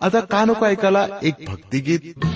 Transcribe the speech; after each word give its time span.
आता 0.00 0.20
कानोको 0.30 0.66
ऐकाला 0.66 1.06
एक 1.22 1.44
भक्तिगीत। 1.48 2.35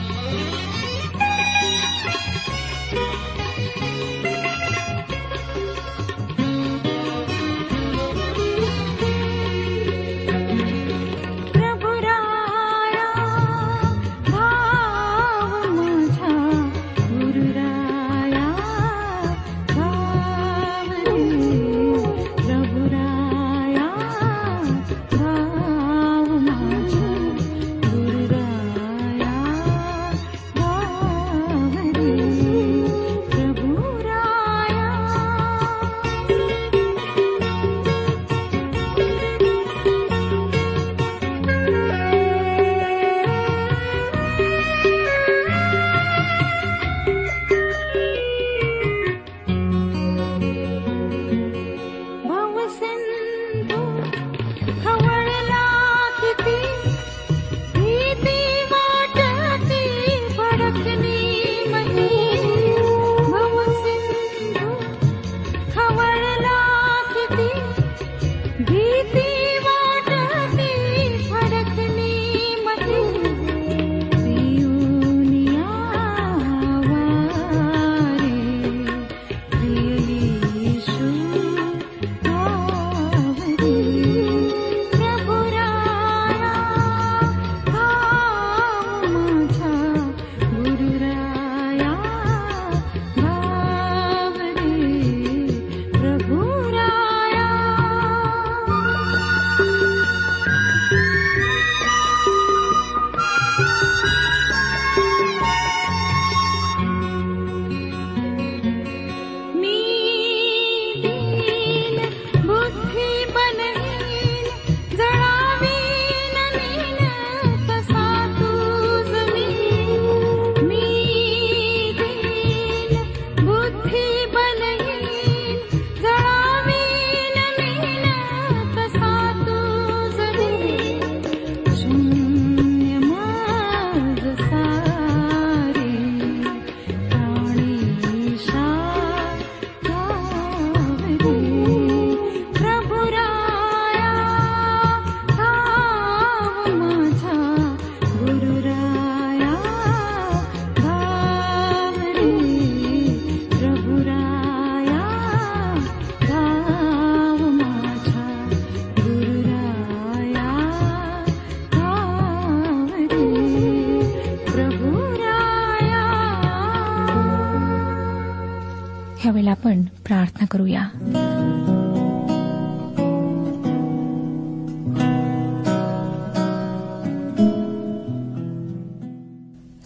ह्यावेळेला 169.21 169.51
आपण 169.51 169.83
प्रार्थना 169.83 170.47
करूया. 170.47 170.89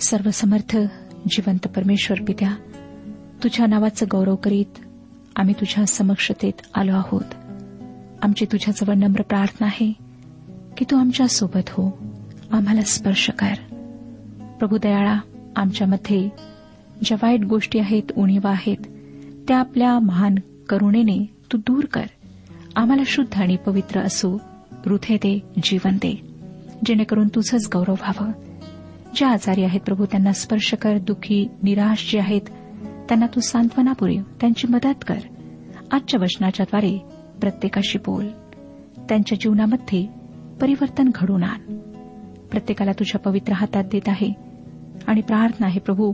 सर्वसमर्थ 0.00 0.76
जिवंत 1.30 1.66
परमेश्वर 1.66 2.22
पित्या 2.22 2.54
तुझ्या 3.42 3.66
नावाचं 3.66 4.06
गौरव 4.10 4.36
करीत 4.36 4.78
आम्ही 5.36 5.54
तुझ्या 5.54 5.86
समक्षतेत 5.86 6.52
आलो 6.74 6.92
आहोत. 6.92 7.34
आमची 8.22 8.44
तुझ्याजवळ 8.44 8.94
नम्र 8.94 9.22
प्रार्थना 9.22 9.66
आहे 9.66 9.92
की 10.76 10.84
तू 10.90 10.96
आमच्यासोबत 10.96 11.68
हो. 11.68 11.98
आम्हाला 12.52 12.80
स्पर्श 12.80 13.30
कर. 13.30 13.54
प्रभू 14.58 14.78
दयाळा 14.78 15.18
आमच्यामध्ये 15.56 16.28
ज्या 17.04 17.18
वाईट 17.22 17.40
गोष्टी 17.40 17.78
आहेत 17.78 18.02
उणीवा 18.16 18.50
आहेत 18.50 18.93
त्या 19.48 19.58
आपल्या 19.58 19.98
महान 19.98 20.34
करुणेने 20.68 21.36
तू 21.52 21.58
दूर 21.58 21.84
कर. 21.84 22.04
आम्हाला 22.76 23.02
शुद्ध 23.06 23.40
आणि 23.42 23.56
पवित्र 23.56 24.00
असो 24.00 24.40
रुथे 24.86 25.16
दे 25.16 25.42
जीवन 25.62 25.96
दे. 25.96 26.34
जेणेकरून 26.86 27.28
तुझंच 27.28 27.68
गौरव 27.72 27.92
व्हावं. 27.92 28.32
ज्या 29.16 29.28
आजारी 29.28 29.64
आहेत 29.64 29.80
प्रभू 29.80 30.06
त्यांना 30.06 30.32
स्पर्श 30.32 30.74
कर. 30.74 30.98
दुःखी 30.98 31.48
निराश 31.62 32.12
जे 32.12 32.18
आहेत 32.18 32.40
त्यांना 33.08 33.26
तू 33.26 33.40
सांत्वना 33.40 33.92
पुरेव 33.92 34.22
त्यांची 34.40 34.66
मदत 34.66 35.04
कर. 35.06 35.18
आजच्या 35.92 36.20
वचनाच्याद्वारे 36.22 36.98
प्रत्येकाशी 37.40 37.98
बोल. 37.98 38.28
त्यांच्या 39.08 39.38
जीवनामध्ये 39.40 40.08
परिवर्तन 40.60 41.08
घडून 41.14 41.42
आण. 41.42 41.78
प्रत्येकाला 42.50 42.92
तुझ्या 42.92 43.20
पवित्र 43.20 43.52
हातात 43.52 43.84
देत 43.84 44.08
आहे. 44.08 44.32
आणि 45.06 45.20
प्रार्थना 45.20 45.66
आहे 45.66 45.80
प्रभू 45.80 46.12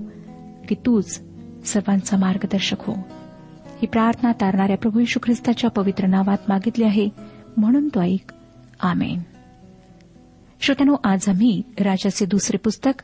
की 0.69 0.75
तूच 0.75 1.23
सर्वांचा 1.65 2.17
मार्गदर्शक 2.17 2.77
हो. 2.81 2.95
ही 3.83 3.87
प्रार्थना 3.87 4.33
तारणाऱ्या 4.33 4.77
प्रभू 4.77 5.01
यशू 5.01 5.21
ख्रिस्ताच्या 5.23 5.71
पवित्र 5.71 6.07
नावात 6.07 6.39
मागितली 6.49 6.85
आहे. 6.85 7.09
म्हणून 7.57 7.89
तो 7.89 8.01
ऐक. 8.03 8.33
आमेन. 8.81 9.23
श्रोत्यानो 10.61 10.97
आज 11.05 11.29
आम्ही 11.29 11.63
राजाचे 11.81 12.27
दुसरे 12.27 12.57
पुस्तक 12.57 13.03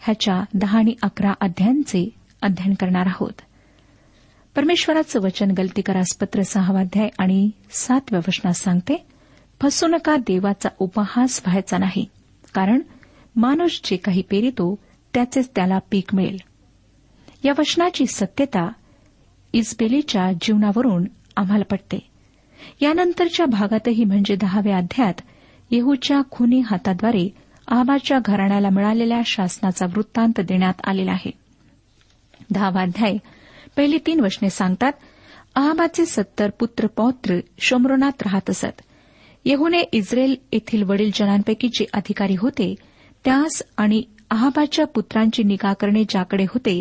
ह्याच्या 0.00 0.44
दहा 0.54 0.78
आणि 0.78 0.94
अकरा 1.02 1.32
अध्यायांचे 1.40 2.10
अध्ययन 2.42 2.74
करणार 2.74 3.06
आहोत. 3.06 3.40
परमेश्वराचं 4.56 5.20
वचन 5.20 5.50
गलती 5.50 5.82
करासपत्र 5.82 6.42
सहावाध्याय 6.42 7.08
आणि 7.18 7.50
सातव्या 7.70 8.20
वचनात 8.28 8.52
सांगते 8.52 9.06
फसू 9.62 9.86
नका 9.86 10.16
देवाचा 10.16 10.68
उपहास 10.78 11.42
व्हायचा 11.46 11.78
नाही 11.78 12.06
कारण 12.54 12.80
माणूस 13.36 13.80
जे 13.84 13.96
काही 13.96 14.22
पेरितो 14.22 14.78
त्याचेच 15.14 15.50
त्याला 15.56 15.78
पीक 15.90 16.14
मिळेल. 16.14 16.36
या 17.44 17.52
वचनाची 17.58 18.06
सत्यता 18.06 18.72
इस्बेलीच्या 19.54 20.32
जीवनावरून 20.32 21.04
आम्हाला 21.36 21.64
पटते. 21.64 21.98
यानंतरच्या 22.80 23.46
भागातही 23.46 24.04
म्हणजे 24.04 24.36
दहाव्या 24.36 24.76
अध्यात 24.76 25.14
येहूच्या 25.70 26.20
खुनी 26.30 26.60
हाताद्वारे 26.60 27.28
आहाबाच्या 27.68 28.18
घराण्याला 28.24 28.68
मिळालेल्या 28.70 29.20
शासनाचा 29.26 29.86
वृत्तांत 29.86 30.40
देण्यात 30.40 30.74
आलेला 30.84 31.12
आहे. 31.12 31.30
दहावा 32.50 32.82
अध्याय 32.82 33.16
पहिली 33.76 33.98
तीन 34.06 34.20
वचने 34.20 34.50
सांगतात 34.50 34.92
अहाबाचे 35.54 36.06
सत्तर 36.06 36.50
पुत्र 36.50 36.86
पौत्र 36.86 37.38
शोमरोनात 37.58 38.22
राहत 38.22 38.50
असत. 38.50 38.80
येहूने 39.44 39.80
इस्रेल 39.92 40.36
येथील 40.52 40.82
वडील 40.82 41.10
जनांपैकी 41.14 41.68
जे 41.68 41.84
अधिकारी 41.92 42.34
होते 42.38 42.74
त्यास 43.24 43.62
आणि 43.76 44.02
अहाबाच्या 44.30 44.86
पुत्रांची 44.86 45.42
निगा 45.42 45.72
करणे 45.72 46.04
ज्याकडे 46.08 46.44
होते 46.44 46.80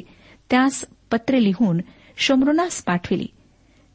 त्यास 0.49 0.85
पत्रे 1.11 1.43
लिहून 1.43 1.79
शमरुनास 2.17 2.83
पाठविली. 2.83 3.27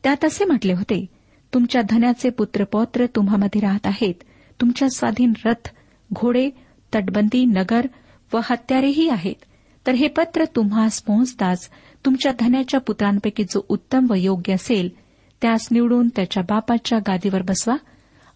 त्यात 0.03 0.25
असे 0.25 0.45
म्हटले 0.45 0.73
होते 0.73 1.07
तुमच्या 1.55 1.83
धन्याचे 1.83 2.31
पुत्र 2.31 2.65
पौत्र 2.65 3.07
तुम्हामध्ये 3.07 3.61
राहत 3.61 3.87
आहेत. 3.87 4.15
तुमच्या 4.61 4.91
स्वाधीन 4.91 5.33
रथ 5.45 5.69
घोडे 6.13 6.51
तटबंदी 6.95 7.45
नगर 7.45 7.87
व 8.35 8.41
हत्यारेही 8.45 9.09
आहेत. 9.09 9.35
तर 9.87 9.95
हे 9.95 10.09
पत्र 10.09 10.45
तुम्हास 10.45 11.03
पोहोचताच 11.03 11.71
तुमच्या 12.05 12.33
धन्याच्या 12.41 12.81
पुत्रांपैकी 12.81 13.45
जो 13.45 13.67
उत्तम 13.69 14.07
व 14.11 14.15
योग्य 14.15 14.53
असेल 14.53 14.89
त्यास 15.43 15.69
निवडून 15.71 16.09
त्याच्या 16.09 16.43
बापाच्या 16.43 16.99
गादीवर 16.99 17.43
बसवा 17.43 17.77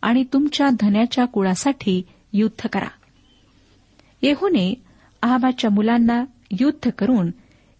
आणि 0.02 0.24
तुमच्या 0.32 0.68
धन्याच्या 0.80 1.24
कुळासाठी 1.24 2.02
युद्ध 2.32 2.68
करा. 2.68 2.88
येहूने 4.22 4.74
आहाबाच्या 5.22 5.70
मुलांना 5.70 6.24
युद्ध 6.60 6.90
करून 6.98 7.30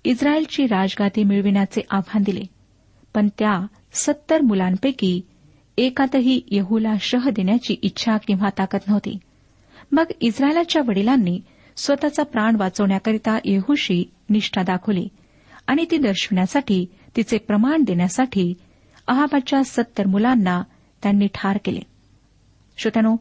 इस्रायलची 0.04 0.66
राजगादी 0.66 1.24
मिळविण्याचे 1.24 1.80
आव्हान 1.90 2.22
दिले. 2.22 2.42
पण 3.14 3.28
त्या 3.38 3.66
सत्तर 3.92 4.40
मुलांपैकी 4.40 5.20
एकातही 5.78 6.40
यहूला 6.48 6.94
शह 7.00 7.28
देण्याची 7.28 7.76
इच्छा 7.82 8.16
किंवा 8.16 8.48
ताकद 8.58 8.78
नव्हती. 8.88 9.18
मग 9.92 10.04
इस्रायलाच्या 10.20 10.82
वडिलांनी 10.88 11.40
स्वतःचा 11.76 12.22
प्राण 12.22 12.56
वाचवण्याकरिता 12.56 13.38
येहूशी 13.44 14.10
निष्ठा 14.30 14.62
दाखवली 14.62 15.08
आणि 15.66 15.84
ती 15.90 15.96
दर्शविण्यासाठी 15.96 16.86
तिचे 17.16 17.38
प्रमाण 17.38 17.82
देण्यासाठी 17.82 18.54
अहाबाच्या 19.06 19.64
सत्तर 19.64 20.06
मुलांना 20.06 20.62
त्यांनी 21.02 21.26
ठार 21.34 21.58
केले. 21.64 21.80
श्रोत्यानो 22.78 23.16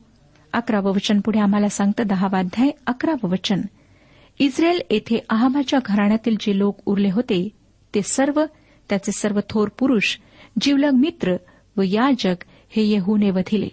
अकरावं 0.53 0.91
वचन 0.91 1.19
पुढे 1.19 1.39
आम्हाला 1.39 1.69
सांगतं 1.69 2.03
दहावाध्याय 2.07 2.69
अकरावं 2.87 3.29
वचन. 3.29 3.61
इस्रायल 4.39 4.81
येथे 4.89 5.19
अहमाच्या 5.29 5.79
घराण्यातील 5.85 6.35
जे 6.39 6.57
लोक 6.57 6.77
उरले 6.85 7.11
होते 7.11 7.49
ते 7.95 8.01
सर्व 8.01 8.43
त्याचे 8.89 9.11
सर्व 9.11 9.39
थोर 9.49 9.67
पुरुष 9.79 10.17
जीवलग 10.61 10.91
मित्र 10.91 11.35
व 11.77 11.81
याजक 11.81 12.43
हे 12.69 12.83
येहूने 12.83 13.29
वधिले. 13.29 13.67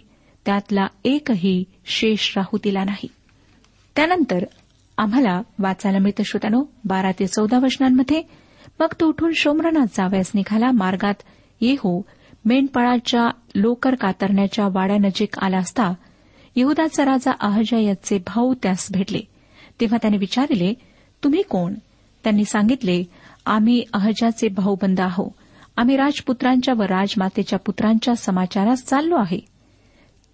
त्यातला 0.45 0.87
एकही 1.03 1.63
शेष 1.85 2.37
राहू 2.37 2.57
दिला 2.63 2.83
नाही. 2.83 3.07
त्यानंतर 3.95 4.43
आम्हाला 4.97 5.41
वाचायला 5.59 5.99
मिळतं 5.99 6.23
श्रोत्यानो 6.23 6.63
बारा 6.85 7.11
ते 7.11 7.27
चौदा 7.27 7.59
वचनांमध्ये 7.59 8.21
मग 8.79 8.87
तो 8.99 9.07
उठून 9.07 9.31
शोमरणात 9.35 9.87
जावयास 9.93 10.31
निघाला 10.35 10.71
मार्गात 10.71 11.23
येहू 11.61 12.01
मेंढपाळाच्या 12.45 13.29
लोकर 13.55 13.95
कातरण्याच्या 13.95 14.67
वाड्यानजीक 14.67 15.39
आला 15.39 15.57
असता 15.57 15.93
यहदाचा 16.55 17.05
राजा 17.05 17.31
अहजयाचे 17.39 18.17
भाऊ 18.17 18.53
त्यास 18.53 18.87
भेटले. 18.91 19.19
तेव्हा 19.81 19.97
त्याने 20.01 20.17
विचारले 20.17 20.73
तुम्ही 21.23 21.41
कोण? 21.41 21.73
त्यांनी 22.23 22.45
सांगितले 22.45 23.03
आम्ही 23.45 23.83
अहजाचे 23.93 24.47
भाऊबंद 24.47 24.99
आहो 24.99 25.35
आम्ही 25.77 25.97
राजपुत्रांच्या 25.97 26.73
व 26.73 26.81
राजमातेच्या 26.81 27.59
पुत्रांच्या 27.59 28.15
समाचारास 28.15 28.83
चाललो 28.83 29.15
आहे. 29.15 29.39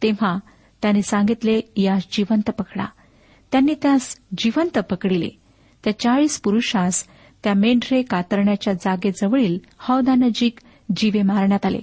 तेव्हा 0.03 0.38
त्याने 0.81 1.01
सांगितले 1.01 1.62
यास 1.77 2.07
जिवंत 2.12 2.50
पकडा. 2.50 2.86
त्यांनी 3.51 3.74
त्यास 3.81 4.18
जिवंत 4.38 4.80
पकडिले. 4.80 5.30
त्या 5.83 6.00
चाळीस 6.00 6.42
पुरुषास 6.42 7.06
त्या 7.44 7.53
मेंढरे 7.53 8.01
कातरण्याच्या 8.01 8.74
जागेजवळील 8.74 9.59
हौदानजीक 9.80 10.59
जीवे 10.97 11.21
मारण्यात 11.21 11.66
आले. 11.66 11.80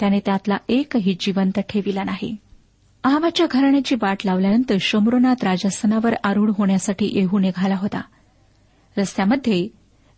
त्याने 0.00 0.20
त्यातला 0.20 0.56
एकही 0.68 1.16
जिवंत 1.20 1.60
ठेविला 1.60 2.04
नाही. 2.04 2.36
आहाबाच्या 3.04 3.46
घराण्याची 3.50 3.94
वाट 3.94 4.16
लावल्यानंतर 4.24 4.76
शंभरोनाथ 4.80 5.44
राजस्थानावर 5.44 6.14
आरूढ 6.24 6.50
होण्यासाठी 6.58 7.10
येहू 7.12 7.38
निघाला 7.38 7.76
होता. 7.76 8.00
रस्त्यामध्ये 8.96 9.68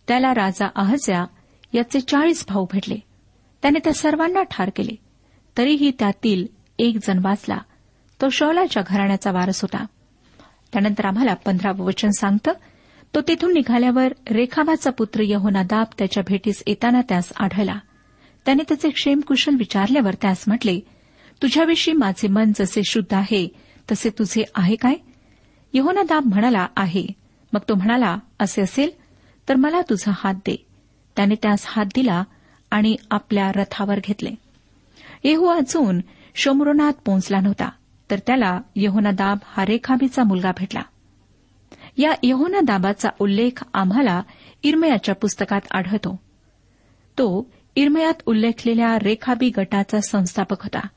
त्याला 0.07 0.33
राजा 0.33 0.67
अहज्या 0.75 1.25
याचे 1.73 1.99
चाळीस 1.99 2.45
भाऊ 2.49 2.65
भेटले. 2.71 2.95
त्याने 3.61 3.79
त्या 3.83 3.93
सर्वांना 3.93 4.43
ठार 4.43 4.69
केले. 4.75 4.95
तरीही 5.57 5.91
त्यातील 5.99 6.45
एक 6.79 6.97
जण 7.07 7.19
वाचला. 7.25 7.57
तो 8.21 8.29
शौलाच्या 8.29 8.83
घराण्याचा 8.87 9.31
वारस 9.31 9.61
होता. 9.61 9.85
त्यानंतर 10.73 11.05
आम्हाला 11.05 11.33
पंधरावं 11.33 11.85
वचन 11.85 12.09
सांगतं 12.09 12.51
तो 13.15 13.21
तिथून 13.21 13.53
निघाल्यावर 13.53 14.13
रेखाबाचा 14.31 14.91
पुत्र 14.91 15.21
यहोनादाब 15.23 15.85
त्याच्या 15.97 16.23
भेटीस 16.27 16.63
येताना 16.67 17.01
त्यास 17.09 17.33
आढळला. 17.37 17.79
त्याने 18.45 18.63
त्याचे 18.67 18.89
क्षेमकुशल 18.89 19.55
विचारल्यावर 19.55 20.13
त्यास 20.13 20.43
म्हटले 20.47 20.79
तुझ्याविषयी 21.41 21.93
माझे 21.93 22.27
मन 22.27 22.51
जसे 22.55 22.81
शुद्ध 22.83 23.13
आहे 23.13 23.47
तसे 23.91 24.09
तुझे 24.09 24.43
आहे 24.55 24.75
काय? 24.75 24.95
यहोनादाब 25.73 26.25
म्हणाला 26.25 26.67
आहे. 26.77 27.05
मग 27.53 27.59
तो 27.69 27.75
म्हणाला 27.75 28.17
असे 28.39 28.61
असेल 28.61 28.89
तर 29.49 29.55
मला 29.55 29.81
तुझा 29.81 30.11
हात 30.15 30.33
दे. 30.33 30.65
त्याने 31.15 31.35
त्यास 31.35 31.63
हात 31.67 31.85
दिला 31.85 32.23
आणि 32.71 32.95
आपल्या 33.11 33.51
रथावर 33.51 33.99
घेतले. 34.03 34.29
येहू 35.23 35.45
अजून 35.45 36.01
शोमरोनात 36.35 36.93
पोहोचला 37.05 37.39
नव्हता 37.39 37.69
तर 38.11 38.19
त्याला 38.27 38.59
यहोनादाब 38.75 39.37
हा 39.45 39.65
रेखाबीचा 39.65 40.23
मुलगा 40.23 40.51
भेटला. 40.57 40.81
या 41.97 42.11
यहोनादाबाचा 42.23 43.09
उल्लेख 43.19 43.63
आम्हाला 43.73 44.21
इरमयाच्या 44.63 45.15
पुस्तकात 45.15 45.61
आढळतो. 45.71 46.15
तो 47.17 47.51
इरमयात 47.75 48.13
उल्लेखलेल्या 48.25 48.99
रेखाबी 48.99 49.49
गटाचा 49.49 50.01
संस्थापक 50.01 50.63
होता. 50.63 50.87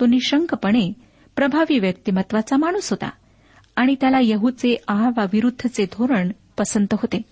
तो 0.00 0.06
निशंकपणे 0.06 0.92
प्रभावी 1.36 1.78
व्यक्तिमत्वाचा 1.78 2.56
माणूस 2.56 2.90
होता 2.90 3.10
आणि 3.76 3.94
त्याला 4.00 4.18
यहूचे 4.22 4.76
आहावाविरुद्धचे 4.88 5.84
धोरण 5.84 6.32
पसंत 6.58 6.86
होते 6.92 7.22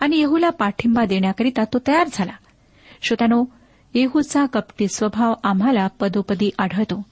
आणि 0.00 0.16
येहूला 0.16 0.50
पाठिंबा 0.50 1.04
देण्याकरिता 1.04 1.64
तो 1.64 1.78
तयार 1.78 2.06
झाला. 2.12 2.32
श्रोत्यानो 3.02 3.44
येहूचा 3.94 4.46
कपटी 4.46 4.88
स्वभाव 4.88 5.34
आम्हाला 5.44 5.86
पदोपदी 5.86 6.50
आढळतो. 6.58 7.02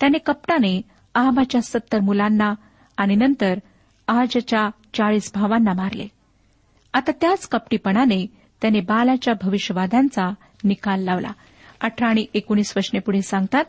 त्याने 0.00 0.18
कपटाने 0.18 0.82
आहाबाच्या 1.14 1.62
सत्तर 1.62 2.00
मुलांना 2.00 2.54
आणि 2.96 3.14
नंतर 3.14 3.58
आजच्या 4.08 4.70
चाळीस 4.94 5.32
भावांना 5.34 5.72
मारले. 5.72 6.08
आता 6.94 7.10
त्याच 7.20 7.48
कपटीपणाने 7.48 8.26
त्याने 8.62 8.80
बालाच्या 8.80 9.34
भविष्यवाद्यांचा 9.42 10.34
निकाल 10.64 11.02
लावला. 11.02 11.30
अठरा 11.80 12.08
आणि 12.08 12.26
एकोणीस 12.34 12.72
वचने 12.76 13.00
पुढे 13.00 13.22
सांगतात 13.22 13.64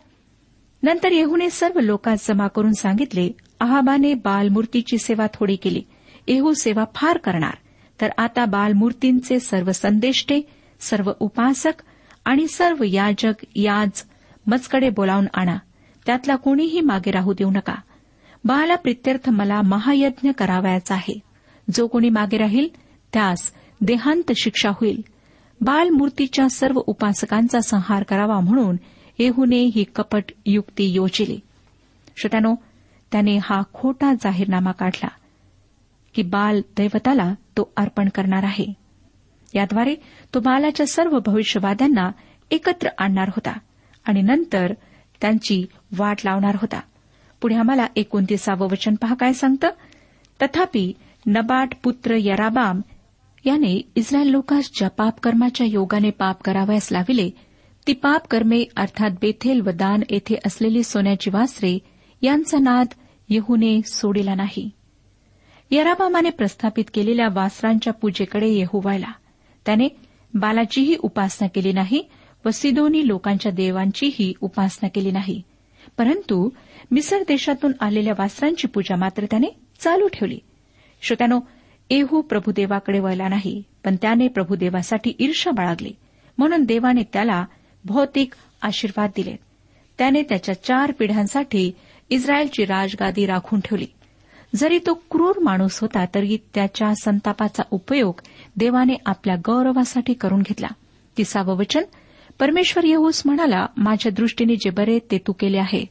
नंतर 0.83 1.11
येहूने 1.11 1.49
सर्व 1.49 1.79
लोकांस 1.79 2.27
जमा 2.27 2.47
करून 2.47 2.73
सांगितले 2.73 3.31
आहाबाने 3.59 4.13
बालमूर्तीची 4.13 4.97
सेवा 4.97 5.27
थोडी 5.33 5.55
केली. 5.55 5.83
येहू 6.27 6.53
सेवा 6.53 6.83
फार 6.95 7.17
करणार. 7.17 7.53
तर 8.01 8.09
आता 8.17 8.45
बालमूर्तींचे 8.45 9.39
सर्व 9.39 9.71
संदेष्टे 9.71 10.41
सर्व 10.79 11.11
उपासक 11.19 11.73
आणि 12.25 12.47
सर्व 12.47 12.83
याजक 12.83 13.33
याज 13.55 14.03
मजकडे 14.47 14.89
बोलावून 14.89 15.25
आणा. 15.33 15.57
त्यातला 16.05 16.35
कोणीही 16.35 16.81
मागे 16.81 17.11
राहू 17.11 17.33
देऊ 17.33 17.49
नका. 17.49 17.75
बाला 18.45 18.75
प्रित्यर्थ 18.75 19.29
मला 19.29 19.61
महायज्ञ 19.61 20.29
करावयाचा 20.31 20.95
आहे. 20.95 21.19
जो 21.75 21.87
कोणी 21.87 22.09
मागे 22.09 22.37
राहील 22.37 22.67
त्यास 23.13 23.51
देहांत 23.81 24.31
शिक्षा 24.41 24.69
होईल. 24.69 25.01
बालमूर्तीच्या 25.61 26.49
सर्व 26.49 26.81
उपासकांचा 26.85 27.59
संहार 27.59 28.03
करावा 28.03 28.39
म्हणून 28.39 28.75
येहूने 29.19 29.63
ही 29.63 29.83
कपट 29.83 30.23
युक्ती 30.45 30.83
योजिली. 30.83 31.39
श्रोत्यानो 32.17 32.55
त्याने 33.11 33.37
हा 33.37 33.61
खोटा 33.73 34.13
जाहीरनामा 34.13 34.71
काढला 34.71 35.07
की 36.13 36.21
बाल 36.21 36.61
दैवताला 36.77 37.33
तो 37.33 37.71
अर्पण 37.77 38.09
करणार 38.09 38.43
आहे. 38.43 38.73
याद्वारे 39.53 39.95
तो 40.33 40.39
बालाच्या 40.39 40.87
सर्व 40.87 41.19
भविष्यवाद्यांना 41.25 42.11
एकत्र 42.51 42.89
आणणार 42.97 43.29
होता 43.29 43.59
आणि 44.05 44.21
नंतर 44.21 44.73
त्यांची 45.21 45.65
वाट 45.97 46.17
लावणार 46.25 46.55
होता. 46.55 46.81
पुढे 47.41 47.55
आम्हाला 47.55 47.87
एकोणतीसावं 47.95 48.67
वचन 48.71 48.95
पहा 48.95 49.15
काय 49.15 49.33
सांगतं? 49.33 49.69
तथापि 50.41 50.93
नबाट 51.25 51.69
पुत्र 51.83 52.15
यराबाम 52.19 52.81
याने 53.45 53.91
इस्रायल 53.95 54.27
लोकांस 54.27 54.69
ज्या 54.77 54.89
पापकर्माच्या 54.89 55.67
योगाने 55.69 56.09
पाप 56.09 56.41
करावयास 56.41 56.91
लाविले 56.91 57.29
ती 57.87 57.93
पापकर्मे 57.93 58.63
अर्थात 58.75 59.11
बेथेल 59.21 59.61
व 59.61 59.69
दान 59.69 60.03
येथे 60.09 60.35
असलेली 60.45 60.83
सोन्याची 60.83 61.29
वासरे 61.29 61.79
यांचा 62.21 62.57
नाद 62.59 62.87
येहूने 63.29 63.81
सोडिला 63.81 64.35
नाही. 64.35 64.69
यराबामाने 65.71 66.29
प्रस्थापित 66.29 66.83
केलेल्या 66.93 67.27
वासरांच्या 67.33 67.93
पूजेकडे 67.93 68.47
येहू 68.47 68.79
व्हायला 68.79 69.11
त्याने 69.65 69.87
बालाचीही 70.33 70.95
उपासना 70.99 71.47
केली 71.47 71.71
नाही 71.71 72.09
व 72.45 72.49
सिदोनी 72.49 73.07
लोकांच्या 73.07 73.51
देवांचीही 73.51 74.33
उपासना 74.41 74.89
केली 74.89 75.11
नाही. 75.11 75.41
परंतु 75.97 76.49
मिसर 76.91 77.17
देशातून 77.27 77.71
आलेल्या 77.79 78.13
वासरांची 78.19 78.67
पूजा 78.67 78.95
मात्र 78.95 79.25
त्याने 79.25 79.47
चालू 79.79 80.07
ठेवली. 80.07 80.39
श्रोत्यानो 81.01 81.39
एहू 81.89 82.21
प्रभुदेवाकडे 82.21 82.99
वळला 82.99 83.27
नाही 83.27 83.63
पण 83.85 83.95
त्याने 83.95 84.27
प्रभुदेवासाठी 84.27 85.13
ईर्षा 85.19 85.51
बाळगली. 85.51 85.93
म्हणून 86.37 86.63
देवाने 86.63 87.03
त्याला 87.13 87.45
भौतिक 87.87 88.33
आशीर्वाद 88.61 89.09
दिले. 89.15 89.35
त्याने 89.97 90.21
त्याच्या 90.21 90.63
चार 90.63 90.91
पिढ्यांसाठी 90.91 91.71
इस्रायलची 92.09 92.65
राजगादी 92.65 93.25
राखून 93.25 93.59
ठेवली. 93.59 93.85
जरी 94.55 94.79
तो 94.85 94.93
क्रूर 95.11 95.39
माणूस 95.39 95.79
होता 95.79 96.05
तरी 96.15 96.37
त्याच्या 96.53 96.95
संतापाचा 96.95 97.63
उपयोग 97.71 98.21
देवाने 98.57 98.93
आपल्या 99.05 99.35
गौरवासाठी 99.35 100.13
करून 100.13 100.39
घेतला. 100.39 100.67
तिसावं 101.17 101.57
वचन 101.57 101.83
परमेश्वर 102.39 102.83
येऊस 102.83 103.21
म्हणाला 103.25 103.65
माझ्या 103.77 104.11
दृष्टीने 104.11 104.55
जे 104.55 104.69
बरे 104.69 104.99
ते 104.99 105.17
तू 105.17 105.31
केले 105.31 105.57
आहे. 105.57 105.85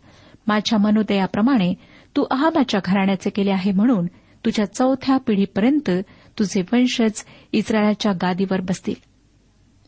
माझ्या 0.46 0.78
मनोदयाप्रमाणे 0.78 1.74
तू 2.16 2.24
अहाबाच्या 2.30 2.80
घराण्याचे 2.84 3.30
केले 3.30 3.50
आहे 3.50 3.72
म्हणून 3.72 4.06
तुझ्या 4.44 4.74
चौथ्या 4.74 5.16
पिढीपर्यंत 5.16 5.90
तुझे 6.38 6.62
वंशज 6.72 7.24
इस्रायलाच्या 7.52 8.12
गादीवर 8.12 8.60
बसतील. 8.60 8.94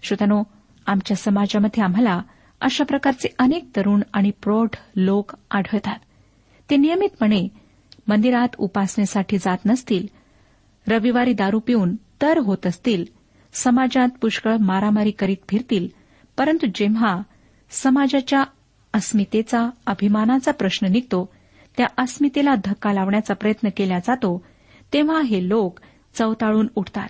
श्रोतानो 0.03 0.43
आमच्या 0.89 1.17
समाजामध्ये 1.17 1.83
आम्हाला 1.83 2.23
अशा 2.61 2.85
प्रकारचे 2.85 3.29
अनेक 3.39 3.69
तरुण 3.77 4.03
आणि 4.13 4.31
प्रौढ 4.31 4.69
लोक 4.97 5.33
आढळतात. 5.51 5.99
ते 6.71 6.77
नियमितपणे 6.77 7.49
मंदिरात 8.09 8.49
उपासनेसाठी 8.59 9.39
जात 9.39 9.59
नसतील 9.67 10.07
रविवारी 10.87 11.33
दारू 11.33 11.59
पिऊन 11.59 11.97
तर 12.23 12.39
होत 12.39 12.67
असतील 12.67 13.05
समाजात 13.53 14.09
पुष्कळ 14.21 14.57
मारामारी 14.61 15.11
करीत 15.11 15.37
फिरतील 15.49 15.89
परंतु 16.39 16.67
जेव्हा 16.75 17.17
समाजाच्या 17.71 18.45
अस्मितेचा 18.95 19.71
अभिमानाचा 19.87 20.53
प्रश्न 20.53 20.87
निघतो 20.87 21.29
त्या 21.77 21.87
अस्मितेला 21.99 22.55
धक्का 22.65 22.93
लावण्याचा 22.93 23.35
प्रयत्न 23.35 23.69
केला 23.77 23.99
जातो 23.99 24.45
तेव्हा 24.93 25.21
हे 25.21 25.49
लोक 25.49 25.81
चवताळून 26.15 26.69
उठतात. 26.77 27.09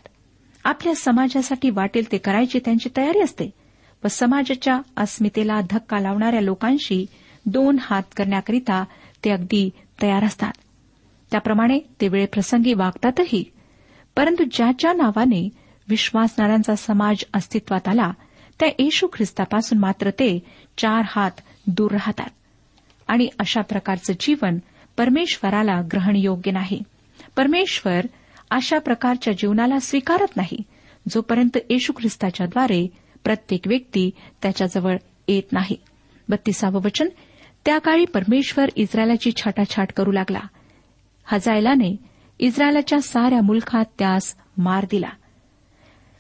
आपल्या 0.64 0.94
समाजासाठी 0.94 1.70
वाटेल 1.70 2.12
ते 2.12 2.18
करायची 2.18 2.58
त्यांची 2.58 2.88
तयारी 2.97 3.20
असते. 3.20 3.50
व 4.05 4.09
समाजाच्या 4.09 4.81
अस्मितेला 4.97 5.61
धक्का 5.71 6.00
लावणाऱ्या 6.00 6.40
लोकांशी 6.40 7.07
दोन 7.47 7.76
हात 7.81 8.02
करण्याकरिता 8.17 8.85
ते 9.25 9.31
अगदी 9.31 9.71
तयार 10.02 10.25
असतात. 10.25 10.52
त्याप्रमाणे 11.31 11.78
ते 12.00 12.09
वेळप्रसंगी 12.09 12.73
वागतातही 12.73 13.45
परंतु 14.17 14.45
ज्याच्या 14.52 14.93
नावाने 14.93 15.49
विश्वासणाऱ्यांचा 15.88 16.75
समाज 16.75 17.25
अस्तित्वात 17.35 17.88
आला 17.88 18.11
त्या 18.61 18.69
येशू 18.69 19.07
ख्रिस्तापासून 19.12 19.78
मात्र 19.78 20.11
ते 20.11 20.38
चार 20.78 21.02
हात 21.09 21.31
दूर 21.67 21.90
राहतात. 21.90 22.31
आणि 23.09 23.28
अशा 23.38 23.61
प्रकारचं 23.61 24.12
जीवन 24.21 24.59
परमेश्वराला 24.97 25.81
ग्रहणयोग्य 25.81 26.50
नाही. 26.50 26.83
परमेश्वर 27.37 28.00
अशा 28.50 28.78
प्रकारच्या 28.78 29.33
जीवनाला 29.33 29.78
स्वीकारत 29.78 30.37
नाही 30.37 30.62
जोपर्यंत 31.09 31.59
येशू 31.71 31.93
ख्रिस्ताच्याद्वारे 31.93 32.88
प्रत्येक 33.25 33.60
व्यक्ती 33.66 34.10
त्याच्याजवळ 34.42 34.96
येत 35.28 35.52
नाही. 35.52 35.76
बत्तीसावं 36.28 36.80
वचन 36.84 37.08
त्या 37.64 37.78
काळी 37.78 38.04
परमेश्वर 38.04 38.68
इस्रायलाची 38.76 39.32
छाटाछाट 39.37 39.92
करू 39.92 40.12
लागला. 40.12 40.40
हजायलाने 41.25 41.96
इस्रायलाच्या 42.38 43.00
साऱ्या 43.00 43.42
मुलखात 43.42 43.84
त्यास 43.98 44.37
मार 44.58 44.87
दिला. 44.90 45.08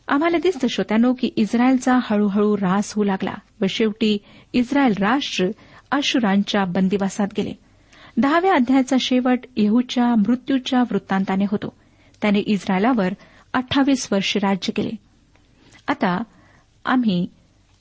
आम्हाला 0.08 0.38
दिसतं 0.38 0.68
श्रोत्यानो 0.68 1.14
की 1.18 1.30
इस्रायलचा 1.36 1.98
हळूहळू 2.02 2.56
रास 2.56 2.92
होऊ 2.94 3.04
लागला 3.04 3.34
व 3.60 3.64
शेवटी 3.68 4.18
इस्रायल 4.52 4.94
राष्ट्र 4.98 5.46
अशुरांच्या 5.90 6.64
बंदिवासात 6.64 7.28
गेले. 7.36 7.52
दहाव्या 8.16 8.54
अध्यायाचा 8.54 8.96
शेवट 9.00 9.38
येहूच्या 9.56 10.14
मृत्यूच्या 10.14 10.80
वृत्तांताने 10.80 11.44
होतो. 11.50 11.76
त्याने 12.22 12.38
इस्रायलावर 12.38 13.08
अठ्ठावीस 13.52 14.08
वर्षे 14.12 14.38
राज्य 14.38 14.72
केले. 14.72 14.90
आता 15.88 16.22
आम्ही 16.88 17.26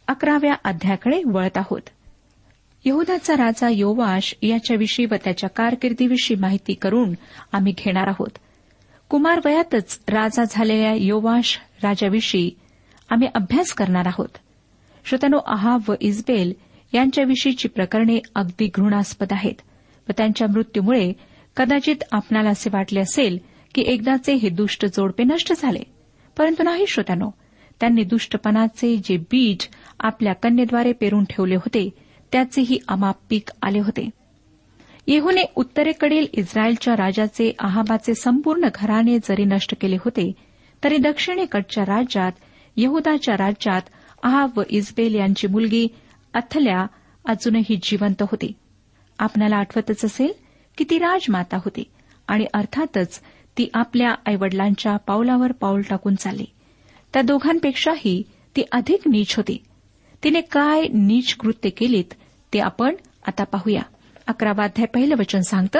अकराव्या 0.08 0.54
अध्यायाकडे 0.64 1.22
वळत 1.26 1.58
आहोत. 1.58 1.82
यहुदाचा 2.86 3.34
राजा 3.34 3.70
योवाश 3.70 4.36
याच्याविषयी 4.42 5.06
व 5.06 5.16
त्याच्या 5.24 5.50
कारकिर्दीविषयी 5.50 6.38
माहिती 6.38 6.74
करून 6.74 7.14
आम्ही 7.52 7.74
घेणार 7.78 8.08
आहोत. 8.08 8.38
कुमार 9.10 9.40
वयातच 9.46 10.00
राजा 10.08 10.44
झालेल्या 10.50 10.94
योवाश 10.94 11.60
राजाविषयी 11.84 12.52
आम्ही 13.10 13.28
अभ्यास 13.36 13.74
करणार 13.74 14.08
आहोत. 14.08 14.38
श्रोतनो 15.06 15.38
अहाब 15.46 15.82
व 15.88 15.94
इस्बेल 16.02 16.54
यांच्याविषयीची 16.94 17.68
प्रकरणे 17.68 18.20
अगदी 18.36 18.70
घृणास्पद 18.76 19.28
आहेत 19.32 19.62
व 20.10 20.12
त्यांच्या 20.18 20.48
मृत्यूमुळे 20.48 21.14
कदाचित 21.58 21.96
आपणाला 22.12 22.50
असे 22.50 22.70
वाटले 22.74 23.00
असेल 23.00 23.38
की 23.76 23.82
एकदाचे 23.82 24.34
हे 24.34 24.50
दुष्ट 24.50 24.86
जोडपे 24.86 25.24
नष्ट 25.24 25.54
झाले. 25.58 25.84
परंतु 26.38 26.64
नाही 26.64 26.88
श्रोत्यानो 26.88 27.30
त्यांनी 27.79 28.03
दुष्टपणाचे 28.03 28.96
जे 28.98 29.17
बीज 29.17 29.67
आपल्या 30.00 30.34
कन्येद्वारे 30.34 30.91
पेरून 30.91 31.24
ठेवले 31.24 31.55
होते 31.55 31.89
त्याचेही 32.31 32.79
अमाप 32.88 33.15
पीक 33.29 33.50
आले 33.62 33.79
होते. 33.79 34.10
येहूने 35.07 35.43
उत्तरेकडील 35.55 36.25
इस्रायलच्या 36.34 36.93
राजाचे 36.93 37.51
आहाबाचे 37.60 38.15
संपूर्ण 38.15 38.67
घराणे 38.75 39.17
जरी 39.19 39.46
नष्ट 39.46 39.74
केले 39.81 39.96
होते 39.96 40.31
तरी 40.84 40.98
दक्षिणेकडच्या 40.98 41.86
राज्यात 41.86 42.31
यहदाच्या 42.77 43.38
राज्यात 43.38 43.81
आहाब 44.24 44.57
व 44.57 44.62
इस्बेल 44.69 45.15
यांची 45.15 45.48
मुलगी 45.48 45.88
अथल्या 46.34 46.86
अजूनही 47.25 47.79
जिवंत 47.84 48.22
होती. 48.22 48.51
आपणाला 49.19 49.55
आठवतच 49.55 50.05
असेल 50.05 50.31
की 50.77 50.86
ती 50.89 50.98
राजमाता 50.98 51.57
होती 51.57 51.84
आणि 52.27 52.46
अर्थातच 52.53 53.22
ती 53.57 53.69
आपल्या 53.74 54.13
आईवडिलांच्या 54.25 54.98
पावलावर 54.98 55.51
पाऊल 55.51 55.81
टाकून 55.81 56.15
चालली. 56.15 56.46
त्या 57.14 57.22
दोघांपेक्षाही 57.22 58.24
ती 58.56 58.62
अधिक 58.72 59.08
नीच 59.08 59.36
होती. 59.36 59.64
तिने 60.24 60.42
काय 60.42 60.82
नीच 60.94 61.36
कृत्य 61.36 61.70
केलीत 61.70 62.14
ते 62.54 62.60
आपण 62.60 62.96
आता 63.28 63.44
पाहूया. 63.44 63.82
अकरावाध्याय 64.28 64.86
पहिलं 64.86 65.16
वचन 65.20 65.40
सांगतं 65.40 65.80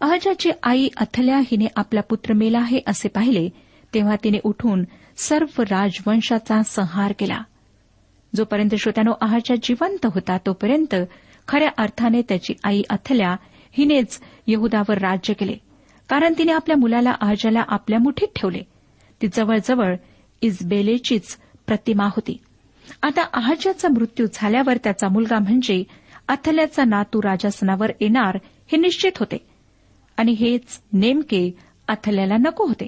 अहजाची 0.00 0.50
आई 0.62 0.88
अथल्या 0.96 1.38
हिने 1.38 1.66
आपला 1.76 2.00
पुत्र 2.00 2.32
मेला 2.32 2.58
आहे 2.58 2.80
असे 2.86 3.08
पाहिले 3.08 3.48
तेव्हा 3.94 4.16
तिने 4.24 4.38
उठून 4.42 4.84
सर्व 5.16 5.62
राजवंशाचा 5.62 6.62
संहार 6.62 7.12
केला. 7.18 7.40
जोपर्यंत 8.36 8.74
श्रोत्यानो 8.74 9.12
अहाजा 9.20 9.54
जिवंत 9.62 10.06
होता 10.06 10.38
तोपर्यंत 10.46 10.94
खऱ्या 11.48 11.68
अर्थाने 11.78 12.22
त्याची 12.22 12.54
आई 12.64 12.82
अथल्या 12.90 13.36
हिनेच 13.72 14.20
यहदावर 14.46 14.98
राज्य 14.98 15.34
केले. 15.34 15.56
कारण 16.08 16.34
तिने 16.38 16.52
आपल्या 16.52 16.76
मुलाला 16.76 17.10
अहजाला 17.20 17.62
आपल्या 17.68 17.98
मुठीत 17.98 18.28
ठेवले. 18.36 18.60
ती 19.22 19.26
जवळजवळ 19.32 19.94
इजबेलेचीच 20.42 21.38
प्रतिमा 21.66 22.04
होती. 22.04 22.36
आता 23.02 23.22
आहाजाचा 23.32 23.88
मृत्यू 23.88 24.26
झाल्यावर 24.34 24.76
त्याचा 24.76 25.08
मुलगा 25.08 25.38
म्हणजे 25.38 25.84
अथल्याचा 26.28 26.84
नातू 26.84 27.22
राजासनावर 27.22 27.90
येणार 28.00 28.38
हे 28.72 28.76
निश्चित 28.76 29.18
होते. 29.18 29.36
आणि 30.16 30.32
हेच 30.32 30.80
नेमके 30.92 31.54
अथल्याला 31.88 32.36
नको 32.36 32.64
होते. 32.64 32.86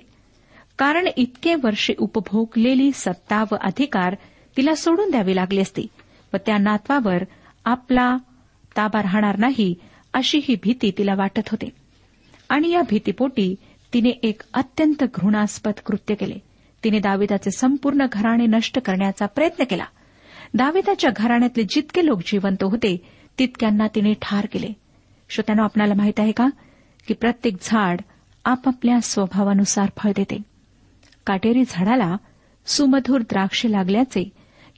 कारण 0.79 1.09
इतके 1.17 1.55
वर्षे 1.55 1.95
उपभोगलेली 1.99 2.91
सत्ता 2.95 3.45
व 3.53 3.55
अधिकार 3.61 4.15
तिला 4.57 4.75
सोडून 4.75 5.11
द्यावी 5.11 5.37
लागली 5.37 5.61
असती 5.61 5.87
व 6.33 6.37
त्या 6.47 6.59
नातवावर 6.59 7.25
आपला 7.65 8.17
ताबा 8.77 9.03
राहणार 9.03 9.39
नाही 9.39 9.75
अशी 10.15 10.41
ही 10.45 10.57
भीती 10.63 10.91
तिला 10.99 11.15
वाटत 11.15 11.49
होते. 11.49 11.69
आणि 12.49 12.71
या 12.71 12.83
भीतीपोटी 12.83 13.55
तिने 13.95 14.09
एक 14.09 14.43
अत्यंत 14.55 15.05
घृणास्पद 15.15 15.73
कृत्य 15.87 16.15
केले. 16.15 16.50
तिने 16.85 16.99
दाविदाचे 16.99 17.51
संपूर्ण 17.51 18.07
घराणे 18.13 18.47
नष्ट 18.47 18.79
करण्याचा 18.79 19.27
प्रयत्न 19.27 19.65
केला. 19.65 19.85
दाविदाच्या 20.55 21.11
घराण्यातले 21.17 21.63
जितके 21.63 22.07
लोक 22.07 22.21
जिवंत 22.27 22.63
होते 22.63 23.07
तितक्यांना 23.39 23.87
तिने 23.95 24.13
ठार 24.23 24.47
केले. 24.53 24.69
श्रोत्यानं 25.29 25.63
आपल्याला 25.63 25.95
माहीत 25.95 26.21
आहे 26.21 26.33
का? 26.33 26.47
की 27.09 27.15
प्रत्येक 27.15 27.57
झाड 27.63 28.01
आपापल्या 28.45 29.01
स्वभावानुसार 29.01 29.91
फळ 29.97 30.13
देते. 30.17 30.43
काटेरी 31.27 31.63
झाडाला 31.69 32.17
सुमधूर 32.67 33.21
द्राक्ष 33.21 33.67
लागल्याचे 33.67 34.29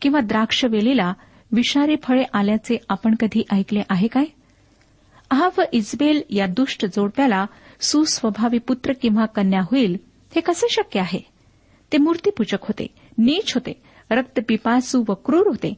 किंवा 0.03 0.21
द्राक्षवेलीला 0.21 1.13
विषारी 1.53 1.97
फळे 2.03 2.25
आल्याचे 2.33 2.77
आपण 2.89 3.15
कधी 3.21 3.43
ऐकले 3.53 3.83
आहे 3.91 4.09
काय? 4.09 4.25
हा 5.33 5.49
व 5.59 5.63
इजबेल 5.73 6.23
या 6.31 6.47
दुष्ट 6.47 6.87
जोडप्याला 6.87 7.47
सुस्वभावी 7.81 8.59
पुत्र 8.59 8.93
किंवा 9.03 9.27
कन्या 9.27 9.61
होईल 9.61 9.97
हे 10.35 10.41
कसे 10.41 10.67
शक्य 10.71 11.01
आहे? 11.01 11.32
ते 11.93 11.99
मूर्तीपूजक 11.99 12.59
होते 12.63 12.87
नीच 13.19 13.55
होते 13.55 13.83
रक्तपिपासू 14.11 15.05
व 15.09 15.15
क्रूर 15.15 15.47
होते. 15.47 15.75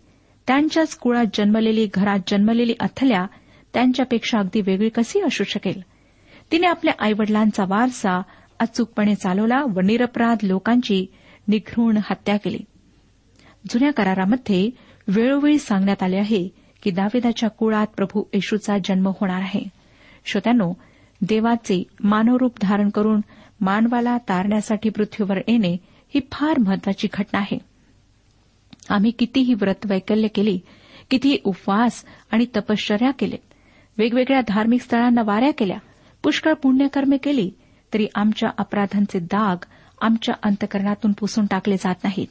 त्यांच्याच 0.46 0.94
कुळात 0.96 1.24
जन्मलेली 1.34 1.88
घरात 1.94 2.18
जन्मलेली 2.28 2.74
अथल्या 2.80 3.26
त्यांच्यापेक्षा 3.74 4.38
अगदी 4.38 4.60
वेगळी 4.60 4.88
कशी 4.88 5.20
असू 5.20 5.44
शकेल? 5.44 5.80
तिने 6.52 6.66
आपल्या 6.66 6.94
आईवडिलांचा 6.98 7.64
वारसा 7.68 8.22
अचूकपणे 8.60 9.14
चालवला 9.14 9.62
व 9.74 9.80
निरपराध 9.80 10.38
लोकांची 10.42 11.06
निघृण 11.48 11.96
हत्या 11.96 12.36
केली. 12.36 12.58
जुन्या 13.70 13.92
करारामध्ये 13.92 14.70
वेळोवेळी 15.08 15.58
सांगण्यात 15.58 16.02
आले 16.02 16.16
आहे 16.16 16.48
की 16.82 16.90
दावेदाच्या 16.90 17.48
कुळात 17.48 17.86
प्रभू 17.86 18.22
येशूचा 18.32 18.76
जन्म 18.84 19.08
होणार 19.08 19.40
आहे. 19.40 19.62
श्रोत्यानो 20.24 20.72
देवाचे 21.20 21.82
मानवरूप 22.04 22.52
धारण 22.60 22.88
करून 22.88 23.20
मानवाला 23.60 24.18
तारण्यासाठी 24.18 24.88
पृथ्वीवर 24.88 25.36
येणे 25.48 25.76
ही 26.14 26.20
फार 26.32 26.58
महत्वाची 26.58 27.08
घटना 27.14 27.38
आहे. 27.38 27.58
आम्ही 28.90 29.10
कितीही 29.10 29.54
व्रत 29.54 29.86
वैकल्य 29.86 30.28
केली 30.28 30.60
कितीही 31.10 31.38
उपवास 31.44 32.04
आणि 32.30 32.46
तपश्चर्या 32.56 33.10
केले 33.10 33.36
वेगवेगळ्या 33.98 34.40
धार्मिक 34.48 34.82
स्थळांना 34.82 35.22
वाऱ्या 35.22 35.52
केल्या 35.52 35.76
पुष्कळ 36.22 36.52
पुण्यकर्मे 36.52 37.16
केली 37.16 37.50
तरी 37.94 38.06
आमच्या 38.14 38.50
अपराधांचे 38.58 39.18
दाग 39.18 39.56
आमच्या 40.00 40.34
अंतकरणातून 40.42 41.12
पुसून 41.12 41.46
टाकले 41.46 41.76
जात 41.76 41.94
नाहीत. 42.04 42.26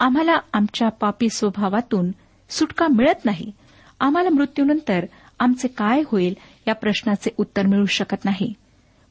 आम्हाला 0.00 0.36
आमच्या 0.52 0.88
पापी 0.88 1.28
स्वभावातून 1.28 2.10
सुटका 2.50 2.86
मिळत 2.88 3.24
नाही. 3.24 3.52
आम्हाला 4.00 4.30
मृत्यूनंतर 4.30 5.06
आमचे 5.40 5.68
काय 5.68 6.02
होईल 6.06 6.34
या 6.68 6.74
प्रश्नाचे 6.74 7.30
उत्तर 7.36 7.66
मिळू 7.66 7.86
शकत 7.86 8.24
नाही. 8.24 8.54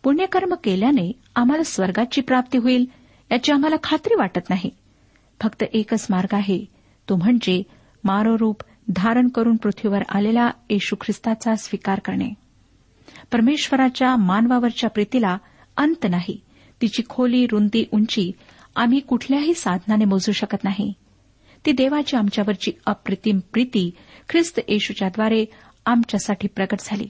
पुण्यकर्म 0.04 0.54
केल्याने 0.64 1.12
आम्हाला 1.36 1.64
स्वर्गाची 1.64 2.22
प्राप्ती 2.22 2.58
होईल 2.58 2.86
याची 3.32 3.52
आम्हाला 3.52 3.76
खात्री 3.84 4.16
वाटत 4.16 4.50
नाही. 4.50 4.70
फक्त 5.42 5.64
एकच 5.74 6.08
मार्ग 6.10 6.36
आहे. 6.36 6.66
तो 7.10 7.16
म्हणजे 7.16 7.64
मारोरूप 8.04 8.64
धारण 8.96 9.28
करून 9.28 9.56
पृथ्वीवर 9.56 10.02
आलेला 10.10 10.52
येशू 10.70 10.96
ख्रिस्ताचा 11.02 11.56
स्वीकार 11.56 12.00
करणे. 12.00 12.34
परमेश्वराच्या 13.32 14.16
मानवावरच्या 14.16 14.90
प्रीतीला 14.90 15.38
अंत 15.78 16.06
नाही. 16.10 16.42
तिची 16.82 17.02
खोली 17.10 17.48
रुंदी 17.52 17.86
उंची 17.94 18.32
आम्ही 18.76 19.00
कुठल्याही 19.00 19.54
साधनाने 19.54 20.06
मोजू 20.06 20.32
शकत 20.32 20.64
नाही. 20.64 20.94
ती 21.66 21.72
देवाची 21.72 22.18
आमच्यावरची 22.18 22.72
अप्रतिम 22.86 23.40
प्रीती 23.40 23.92
ख्रिस्त 24.30 24.60
येशूच्याद्वारे 24.68 25.46
आमच्यासाठी 25.86 26.48
प्रकट 26.48 26.78
झाली. 26.80 27.10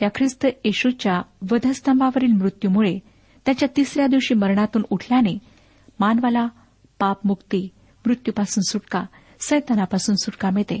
त्या 0.00 0.08
ख्रिस्त 0.14 0.46
येशूच्या 0.64 1.22
वधस्तंभावरील 1.52 2.32
मृत्यूमुळे 2.32 2.98
त्याच्या 3.46 3.68
तिसऱ्या 3.76 4.06
दिवशी 4.06 4.34
मरणातून 4.34 4.82
उठल्याने 4.90 5.38
मानवाला 6.00 6.46
पापमुक्ती 6.98 7.68
मृत्यूपासून 8.06 8.62
सुटका 8.70 9.04
सैतानापासून 9.40 10.14
सुटका 10.14 10.50
मिळते. 10.50 10.80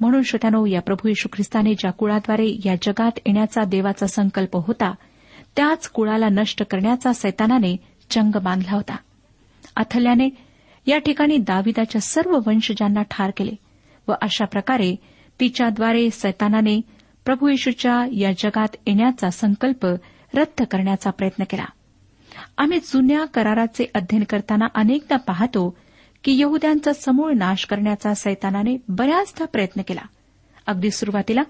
म्हणून 0.00 0.22
श्रोत्यानो 0.22 0.66
या 0.66 0.80
प्रभू 0.80 1.08
येशू 1.08 1.28
ख्रिस्ताने 1.32 1.74
ज्या 1.74 1.90
कुळाद्वारे 1.90 2.58
या 2.64 2.74
जगात 2.74 3.10
येण्याचा 3.26 3.64
देवाचा 3.64 4.06
संकल्प 4.06 4.56
होता 4.56 4.94
त्याच 5.56 5.88
कुळाला 5.88 6.28
नष्ट 6.28 6.62
करण्याचा 6.62 7.12
सैतानाने 7.12 7.76
चंग 8.10 8.36
बांधला 8.42 8.74
होता. 8.74 8.96
अथल्याने 9.76 10.28
या 10.86 10.98
ठिकाणी 10.98 11.36
दाविदाच्या 11.36 12.00
सर्व 12.00 12.38
वंशजांना 12.46 13.02
ठार 13.02 13.30
केले 13.36 13.52
व 14.08 14.12
अशा 14.22 14.44
प्रकारे 14.44 14.96
तिच्याद्वारे 15.40 16.10
सैतानाने 16.10 16.80
प्रभू 17.24 17.48
येशूच्या 17.48 18.06
या 18.12 18.32
जगात 18.32 18.76
येण्याचा 18.86 19.30
संकल्प 19.30 19.86
रद्द 20.34 20.62
करण्याचा 20.62 21.10
प्रयत्न 21.10 21.44
केला. 21.50 21.64
आम्ही 22.58 22.78
जुन्या 22.78 23.24
कराराचे 23.24 23.84
अध्ययन 23.94 24.24
करताना 24.24 24.64
अनेकदा 24.74 25.16
पाहतो 25.16 25.76
की 26.24 26.40
यहद्यांचा 26.40 26.92
समूळ 26.92 27.32
नाश 27.32 27.64
करण्याचा 27.64 28.14
सैतानाने 28.14 28.76
बऱ्याचदा 28.88 29.44
प्रयत्न 29.44 29.82
केला. 29.88 30.00
अगदी 30.66 30.90
सुरुवातीला 30.90 31.42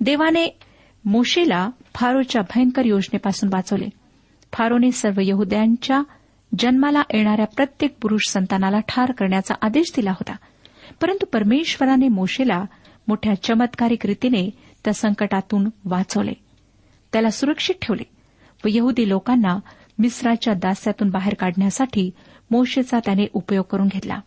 देवाने 0.00 0.58
मोशेला 1.04 1.70
फारोच्या 1.94 2.42
भयंकर 2.42 2.84
योजनेपासून 2.84 3.50
वाचवले. 3.52 3.88
फारोने 4.52 4.92
सर्व 4.92 5.20
यहद्यांच्या 5.22 6.02
जन्माला 6.58 7.02
येणाऱ्या 7.14 7.46
प्रत्येक 7.46 7.98
पुरुष 8.00 8.20
संतानाला 8.30 8.80
ठार 8.80 9.12
करण्याचा 9.12 9.54
आदेश 9.62 9.92
दिला 9.96 10.10
होता. 10.10 10.36
परंतु 11.00 11.26
परमेश्वराने 11.26 12.08
मोशेला 12.08 12.64
मोठ्या 13.08 13.42
चमत्कारिक 13.42 14.06
रीतीने 14.06 14.50
त्या 14.84 14.92
संकटातून 14.92 15.68
वाचवले. 15.84 16.32
त्याला 17.12 17.30
सुरक्षित 17.30 17.74
ठेवले 17.82 18.02
व 18.64 18.68
यहुदी 18.70 19.08
लोकांना 19.08 19.60
मिस्राच्या 19.98 20.54
दास्यातून 20.54 21.10
बाहेर 21.10 21.34
काढण्यासाठी 21.34 22.10
मोशेचा 22.50 22.98
त्याने 22.98 23.26
उपयोग 23.32 23.64
करून 23.70 23.88
घेतला. 23.88 24.20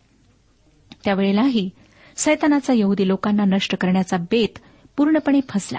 त्यावेळेलाही 1.04 1.70
सैतानाचा 2.16 2.72
यहुदी 2.76 3.08
लोकांना 3.08 3.44
नष्ट 3.44 3.76
करण्याचा 3.76 4.16
बेत 4.16 4.58
पूर्णपणे 4.96 5.40
फसला. 5.48 5.78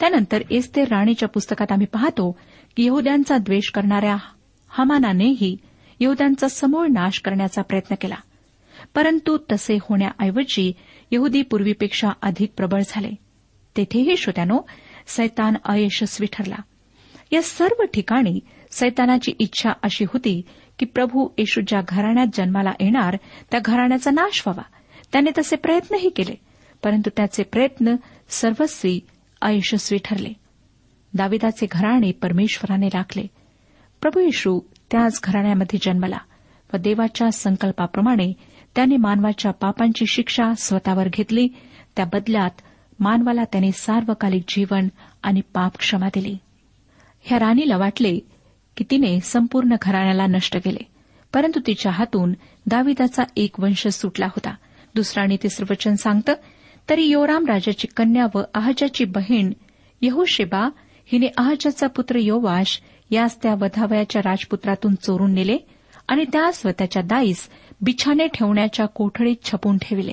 त्यानंतर 0.00 0.42
एस्तेर 0.50 0.88
राणीच्या 0.88 1.28
पुस्तकात 1.28 1.72
आम्ही 1.72 1.86
पाहतो 1.86 2.38
की 2.76 2.84
यहद्यांचा 2.84 3.38
द्वेष 3.38 3.70
करणाऱ्या 3.70 4.16
हमानानेही 4.68 5.56
यहद्यांचा 6.00 6.48
समूळ 6.48 6.86
नाश 6.86 7.20
करण्याचा 7.20 7.62
प्रयत्न 7.62 7.94
केला. 8.00 8.16
परंतु 8.94 9.38
तसे 9.52 9.78
होण्याऐवजी 9.82 10.72
यहुदी 11.10 11.42
पूर्वीपेक्षा 11.42 12.08
अधिक 12.22 12.52
प्रबळ 12.56 12.80
झाले. 12.88 13.10
तेथेही 13.76 14.16
श्रोत्यानो 14.16 14.58
सैतान 15.06 15.54
अयशस्वी 15.64 16.26
ठरला. 16.32 16.56
या 17.32 17.42
सर्व 17.42 17.82
ठिकाणी 17.94 18.40
सैतानाची 18.70 19.32
इच्छा 19.38 19.70
अशी 19.82 20.04
होती 20.04 20.42
की 20.78 20.86
प्रभू 20.86 21.28
येशू 21.38 21.60
ज्या 21.66 21.80
घराण्यात 21.88 22.26
जन्माला 22.34 22.70
येणार 22.80 23.16
त्या 23.50 23.60
घराण्याचा 23.64 24.10
नाश 24.10 24.42
व्हावा. 24.46 24.62
त्याने 25.12 25.30
तसे 25.38 25.56
प्रयत्नही 25.56 26.08
केले 26.08 26.34
परंतु 26.82 27.10
त्याचे 27.16 27.42
प्रयत्न 27.42 27.94
सर्वस्वी 28.28 29.00
अयशस्वी 29.42 29.98
ठरले. 30.04 30.32
दाविदाचे 31.14 31.66
घराणे 31.70 32.12
परमेश्वराने 32.12 32.86
राखले. 32.86 33.26
प्रभू 34.00 34.20
येशू 34.20 34.60
त्याच 34.90 35.20
घराण्यामध्ये 35.24 35.78
जन्मला 35.82 36.18
व 36.74 36.76
देवाच्या 36.76 37.30
संकल्पाप्रमाणे 37.30 38.32
त्याने 38.74 38.96
मानवाच्या 38.96 39.52
पापांची 39.52 40.04
शिक्षा 40.12 40.52
स्वतःवर 40.54 41.08
घेतली 41.12 41.48
त्या 41.96 42.04
बदल्यात 42.04 42.60
मानवाला 43.00 43.44
त्याने 43.44 43.72
सार्वकालिक 43.72 44.42
जीवन 44.48 44.88
आणि 45.22 45.40
पाप 45.40 45.76
क्षमा 45.78 46.08
दिली. 46.14 46.36
ह्या 47.22 47.38
राणीला 47.38 47.76
वाटले 47.76 48.18
की 48.78 48.84
तिने 48.90 49.20
संपूर्ण 49.20 49.68
घराण्याला 49.82 50.26
नष्ट 50.26 50.56
केले. 50.64 50.86
परंतु 51.32 51.60
तिच्या 51.66 51.92
हातून 51.92 52.32
दाविदाचा 52.66 53.22
एक 53.36 53.60
वंश 53.60 53.86
सुटला 53.88 54.26
होता. 54.26 54.54
दुसरा 54.94 55.22
आणि 55.22 55.36
तिसरं 55.42 55.66
वचन 55.70 55.94
सांगतं 55.94 56.34
तरी 56.90 57.04
योराम 57.04 57.46
राजाची 57.46 57.86
कन्या 57.96 58.26
व 58.34 58.42
अहजाची 58.54 59.04
बहीण 59.04 59.52
यहोशेबा 60.02 60.68
हिने 61.06 61.26
अहजाचा 61.36 61.86
पुत्र 61.86 62.16
योवाश 62.16 62.82
यास 63.10 63.42
त्या 63.42 63.54
वधावयाच्या 63.54 64.22
राजपुत्रातून 64.24 64.94
चोरून 64.94 65.32
नेले 65.32 65.56
आणि 66.08 66.24
त्यास 66.24 66.66
व 66.66 66.68
त्याच्या 66.78 67.02
दाईस 67.02 67.48
बिछाने 67.80 68.26
ठेवण्याच्या 68.26 68.86
कोठडीत 68.86 69.36
छपून 69.44 69.78
ठेवले. 69.78 70.12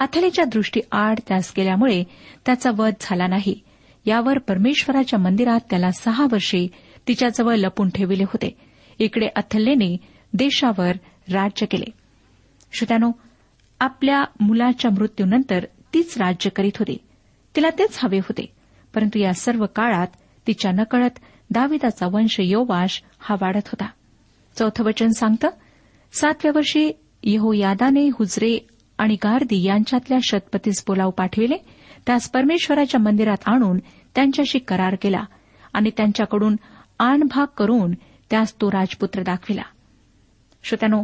अथलेच्या 0.00 0.44
दृष्टी 0.44 0.80
आड 0.92 1.18
त्यास 1.28 1.52
गेल्यामुळे 1.56 2.04
त्याचा 2.46 2.70
वध 2.78 2.92
झाला 3.00 3.26
नाही. 3.26 3.60
यावर 4.06 4.38
परमेश्वराच्या 4.38 5.18
मंदिरात 5.18 5.60
त्याला 5.70 5.90
सहा 5.90 6.26
वर्षे 6.32 6.68
तिच्याजवळ 7.08 7.56
लपून 7.56 7.90
ठेविले 7.90 8.22
होते. 8.22 8.56
इकडे 8.98 9.28
अथल्लेने 9.36 9.96
देशावर 10.32 10.92
राज्य 11.32 11.66
केले. 11.66 11.84
श्रोत्यानो 12.72 13.10
आपल्या 13.80 14.24
मुलाच्या 14.40 14.90
मृत्यूनंतर 14.90 15.64
तीच 15.94 16.18
राज्य 16.18 16.50
करीत 16.50 16.76
होती. 16.78 16.98
तिला 17.56 17.70
तेच 17.78 17.98
हवे 18.02 18.18
होते. 18.18 18.52
परंतु 18.94 19.18
या 19.18 19.34
सर्व 19.34 19.66
काळात 19.66 20.06
तिच्या 20.46 20.72
नकळत 20.72 21.18
दाविदाचा 21.50 22.06
वंश 22.06 22.36
योवाश 22.40 23.02
हा 23.18 23.34
वाढत 23.40 23.66
होता. 23.66 23.88
चौथं 24.56 24.84
वचन 24.84 25.08
सांगतं 25.08 25.48
सातव्या 26.12 26.52
वर्षी 26.54 26.92
यहोयादाने 27.22 28.08
हुजरे 28.08 28.66
आणि 28.98 29.14
गार्दी 29.14 29.62
यांच्यातल्या 29.62 30.18
शतपतीस 30.22 30.84
बोलाव 30.86 31.10
पाठविले. 31.10 31.56
त्यास 32.06 32.30
परमेश्वराच्या 32.30 33.00
मंदिरात 33.00 33.36
आणून 33.46 33.78
त्यांच्याशी 34.14 34.58
करार 34.58 34.94
केला 35.02 35.24
आणि 35.72 35.90
त्यांच्याकडून 35.96 36.56
आणभाग 37.00 37.46
करून 37.56 37.94
त्यास 38.30 38.60
तो 38.60 38.70
राजपुत्र 38.70 39.22
दाखविला. 39.22 39.62
श्रोत्यानो 40.62 41.02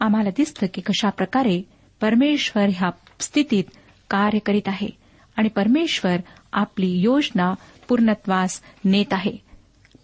आम्हाला 0.00 0.30
दिसतं 0.30 0.66
की 0.74 0.80
कशाप्रकारे 0.80 1.62
परमेश्वर 2.00 2.66
ह्या 2.74 2.90
स्थितीत 3.20 3.64
कार्य 4.10 4.38
करीत 4.38 4.62
आहे 4.66 4.88
आणि 5.36 5.48
परमेश्वर 5.48 6.16
आपली 6.52 6.90
योजना 6.90 7.54
पूर्णत्वास 7.88 8.60
नेत 8.84 9.12
आहे. 9.12 9.36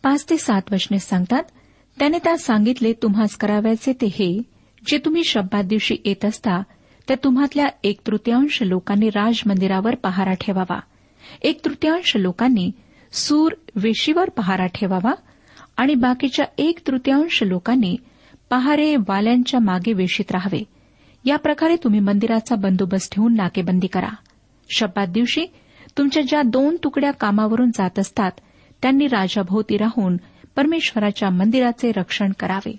पाच 0.02 0.30
ते 0.30 0.38
सात 0.38 0.62
वचने 0.72 0.98
सांगतात 0.98 1.42
त्याने 1.98 2.18
त्यास 2.18 2.42
सांगितले 2.42 2.92
तुम्हास 2.92 3.36
करावयाचे 3.36 3.92
ते 3.92 4.06
हे 4.06 4.42
जे 4.86 4.98
तुम्ही 4.98 5.24
शब्दात 5.24 5.64
दिवशी 5.64 5.96
येत 6.04 6.24
असता 6.24 6.62
त्या 7.08 7.16
तुम्हातल्या 7.24 7.66
एक 7.84 8.00
तृतीयांश 8.06 8.62
लोकांनी 8.62 9.08
राजमंदिरावर 9.08 9.94
पहारा 9.94 10.32
ठेवावा. 10.32 10.80
एक 11.42 11.64
तृतीयांश 11.64 12.16
लोकांनी 12.16 12.70
सूर 13.14 13.52
वेशीवर 13.76 14.30
पहारा 14.30 14.66
ठेवावा 14.66 15.12
आणि 15.76 15.94
बाकीच्या 15.94 16.46
एक 16.58 16.78
तृतीयांश 16.86 17.42
लोकांनी 17.42 17.96
पहारे 18.50 18.96
वाल्यांच्या 18.96 19.60
मागे 19.60 19.92
वेशीत 19.92 20.32
राहावे. 20.32 20.64
या 21.24 21.36
प्रकारे 21.36 21.76
तुम्ही 21.76 22.00
मंदिराचा 22.00 22.54
बंदोबस्त 22.54 23.14
ठेवून 23.14 23.34
नाकेबंदी 23.34 23.86
करा. 23.86 24.08
शब्दात 24.76 25.06
दिवशी 25.06 25.46
तुमच्या 25.98 26.22
ज्या 26.28 26.42
दोन 26.42 26.76
तुकड्या 26.84 27.10
कामावरून 27.10 27.70
जात 27.70 27.98
असतात 27.98 28.30
त्यांनी 28.82 29.06
राजाभोवती 29.06 29.76
राहून 29.76 30.16
परमेश्वराच्या 30.56 31.30
मंदिराचे 31.30 31.92
रक्षण 31.96 32.32
करावे. 32.40 32.76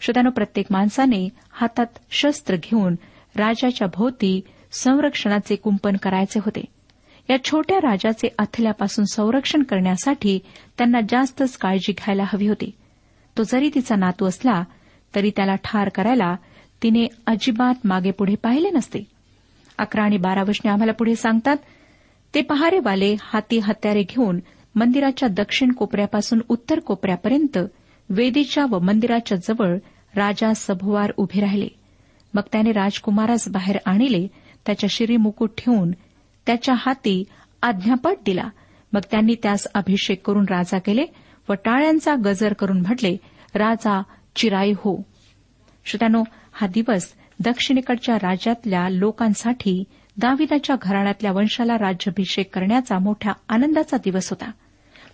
श्रोत्यानो 0.00 0.30
प्रत्येक 0.30 0.66
माणसाने 0.70 1.28
हातात 1.52 1.86
शस्त्र 2.10 2.56
घेऊन 2.56 2.94
राजाच्या 3.36 3.88
भोवती 3.94 4.40
संरक्षणाचे 4.72 5.56
कुंपण 5.56 5.96
करायचे 5.96 6.38
होते. 6.38 6.79
या 7.30 7.36
छोट्या 7.44 7.78
राजाचे 7.78 8.28
अथल्यापासून 8.38 9.04
संरक्षण 9.04 9.62
करण्यासाठी 9.62 10.38
त्यांना 10.78 11.00
जास्तच 11.08 11.56
काळजी 11.56 11.92
घ्यायला 11.92 12.22
हवी 12.26 12.46
होती. 12.48 12.70
तो 13.36 13.42
जरी 13.42 13.70
तिचा 13.74 13.96
नातू 13.96 14.26
असला 14.26 14.62
तरी 15.14 15.30
त्याला 15.36 15.54
ठार 15.54 15.88
करायला 15.88 16.34
तिने 16.82 17.06
अजिबात 17.26 17.86
मागे 17.86 18.10
पुढे 18.10 18.34
पाहिले 18.34 18.70
नसते. 18.70 19.04
अकरा 19.78 20.02
आणि 20.02 20.16
बारा 20.16 20.42
वशने 20.42 20.70
आम्हाला 20.70 20.92
पुढे 20.92 21.14
सांगतात 21.14 21.56
ते 22.34 22.42
पहारेवाले 22.42 23.14
हाती 23.22 23.58
हत्यारे 23.58 24.02
घेऊन 24.02 24.40
मंदिराच्या 24.74 25.28
दक्षिण 25.28 25.72
कोपऱ्यापासून 25.72 26.40
उत्तर 26.48 26.78
कोपऱ्यापर्यंत 26.78 27.58
वेदीच्या 28.08 28.64
व 28.70 28.78
मंदिराच्या 28.78 29.38
जवळ 29.38 29.76
राजा 30.16 30.52
सभोवार 30.56 31.12
उभे 31.16 31.40
राहिले. 31.40 31.68
मग 32.34 32.42
त्याने 32.52 32.72
राजकुमारास 32.72 33.48
बाहेर 33.48 33.76
आणले 33.86 34.26
त्याच्या 34.66 34.88
शिरी 34.90 35.16
मुकुट 35.16 35.50
ठेवून 35.58 35.90
त्याच्या 36.50 36.74
हाती 36.78 37.24
आज्ञापट 37.62 38.14
दिला. 38.26 38.48
मग 38.92 39.00
त्यांनी 39.10 39.34
त्यास 39.42 39.66
अभिषेक 39.74 40.26
करून 40.26 40.44
राजा 40.50 40.78
केले 40.78 41.04
व 41.48 41.52
टाळ्यांचा 41.52 42.14
गजर 42.24 42.52
करून 42.52 42.80
म्हटले 42.80 43.16
राजा 43.54 44.02
चिराई 44.36 44.72
हो. 44.72 45.02
श्रोत्यानो 45.84 46.22
हा 46.52 46.66
दिवस 46.66 47.12
दक्षिणेकडच्या 47.44 48.16
राज्यातल्या 48.16 48.88
लोकांसाठी 48.88 49.84
दाविदाच्या 50.16 50.76
घराण्यातल्या 50.82 51.32
वंशाला 51.32 51.74
राज्याभिषेक 51.74 52.54
करण्याचा 52.54 52.98
मोठ्या 52.98 53.32
आनंदाचा 53.48 53.96
दिवस 53.96 54.30
होता. 54.30 54.50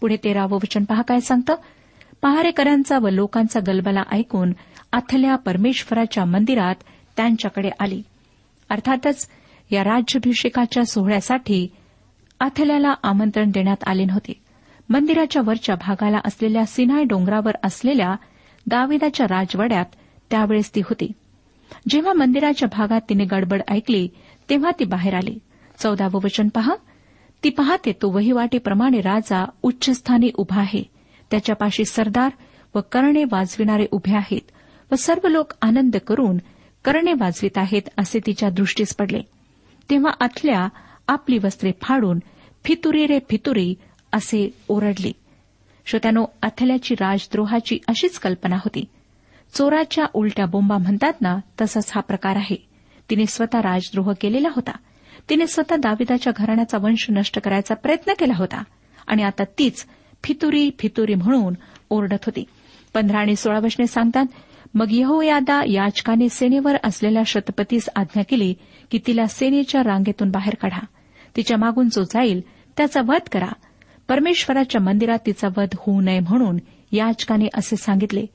पुढे 0.01 0.16
तेरावं 0.16 0.57
वचन 0.57 0.85
पहा 0.85 1.03
काय 1.03 1.20
सांगतं? 1.20 1.55
पहारेकऱ्यांचा 2.22 2.99
व 2.99 3.09
लोकांचा 3.09 3.61
गलबला 3.66 4.03
ऐकून 4.12 4.53
अथल्या 4.92 5.37
परमेश्वराच्या 5.37 6.25
मंदिरात 6.25 6.75
त्यांच्याकडे 7.16 7.70
आली. 7.81 8.03
अर्थातच 8.70 9.29
या 9.70 9.85
राज्याभिषेकाच्या 9.85 10.85
सोहळ्यासाठी 10.85 11.68
अथल्याला 12.40 12.94
आमंत्रण 13.02 13.50
देण्यात 13.50 13.76
आले 13.87 14.05
नव्हते. 14.05 14.33
मंदिराच्या 14.88 15.42
वरच्या 15.46 15.74
भागाला 15.74 16.18
असलेल्या 16.24 16.66
सिनाय 16.66 17.05
डोंगरावर 17.05 17.52
असलेल्या 17.64 18.14
दाविदाच्या 18.66 19.26
राजवाड्यात 19.26 19.85
त्यावेळेस 20.31 20.74
ती 20.74 20.81
होती. 20.81 21.12
जेव्हा 21.88 22.12
मंदिराच्या 22.12 22.68
भागात 22.79 23.00
तिने 23.09 23.24
गडबड 23.24 23.62
ऐकली 23.68 24.09
तेव्हा 24.50 24.70
ती 24.79 24.85
बाहेर 24.85 25.14
आली. 25.14 25.38
चौदावं 25.79 26.20
वचन 26.24 26.48
पहा. 26.48 26.74
ती 27.44 27.50
पाहते 27.50 27.92
तो 27.92 28.11
वहिवाटीप्रमाणे 28.11 29.00
राजा 29.00 29.44
उच्चस्थानी 29.62 30.31
उभा 30.35 30.61
आहे. 30.61 30.83
त्याच्यापाशी 31.31 31.85
सरदार 31.85 32.33
व 32.74 32.81
करणे 32.92 33.24
वाजविणारे 33.24 33.87
उभे 33.90 34.16
आहेत 34.16 34.50
व 34.92 34.94
सर्व 34.94 35.29
लोक 35.29 35.52
आनंद 35.62 35.96
करून 35.96 36.37
करणे 36.85 37.12
वाजवित 37.12 37.59
आहेत 37.59 37.83
असे 37.98 38.18
तिच्या 38.26 38.50
दृष्टीस 38.50 38.96
पडले. 38.96 39.20
तेव्हा 39.90 40.12
अथल्या 40.20 40.68
आपली 41.09 41.38
वस्त्रे 41.44 41.72
फाडून 41.83 42.18
फितुरी 42.64 43.07
रे 43.07 43.18
फितुरी 43.31 43.75
असे 44.12 44.51
ओरडली. 44.68 45.12
श्रोत्यानो 45.87 46.25
अथल्याची 46.42 46.94
राजद्रोहाची 46.94 47.79
अशीच 47.88 48.18
कल्पना 48.18 48.57
होती. 48.57 48.85
चोराच्या 49.55 50.05
उलट्या 50.14 50.46
बोंबा 50.46 50.79
म्हणतात 50.79 51.12
ना 51.20 51.37
तसाच 51.61 51.92
हा 51.94 52.01
प्रकार 52.01 52.37
आहे. 52.37 52.68
तिने 53.11 53.27
स्वतः 53.27 53.59
राजद्रोह 53.59 54.12
केलेला 54.20 54.49
होता. 54.57 54.72
तिने 55.31 55.46
स्वतः 55.46 55.77
दाविदाच्या 55.77 56.33
घराण्याचा 56.37 56.79
वंश 56.79 57.07
नष्ट 57.11 57.40
करायचा 57.40 57.75
प्रयत्न 57.75 58.12
केला 58.18 58.35
होता. 58.37 58.62
आणि 59.07 59.22
आता 59.22 59.44
तीच 59.59 59.87
फितुरी 60.25 60.70
फितुरी 60.79 61.14
म्हणून 61.14 61.55
ओरडत 61.90 62.25
होती. 62.27 62.44
पंधरा 62.94 63.18
आणि 63.18 63.37
सोळा 63.37 63.59
वचने 63.59 63.87
सांगतात 63.87 64.25
मग 64.75 64.87
यहोयादा 64.90 65.62
याचकाने 65.66 66.29
सेनेवर 66.29 66.77
असलेल्या 66.85 67.22
शतपतीस 67.27 67.88
आज्ञा 67.96 68.22
केली 68.22 68.55
की 68.90 68.99
तिला 69.07 69.27
सेनेच्या 69.27 69.83
रांगेतून 69.83 70.31
बाहेर 70.31 70.55
काढा. 70.55 70.87
तिच्या 71.37 71.57
मागून 71.57 71.88
जो 71.88 72.03
जाईल 72.03 72.40
त्याचा 72.77 73.01
वध 73.01 73.29
करा. 73.33 73.53
परमेश्वराच्या 74.09 74.81
मंदिरात 74.81 75.18
तिचा 75.27 75.49
वध 75.57 75.68
होऊ 75.79 76.01
नये 76.01 76.20
म्हणून 76.20 76.57
याचकाने 76.92 77.46
असे 77.55 77.77
सांगितले. 77.77 78.27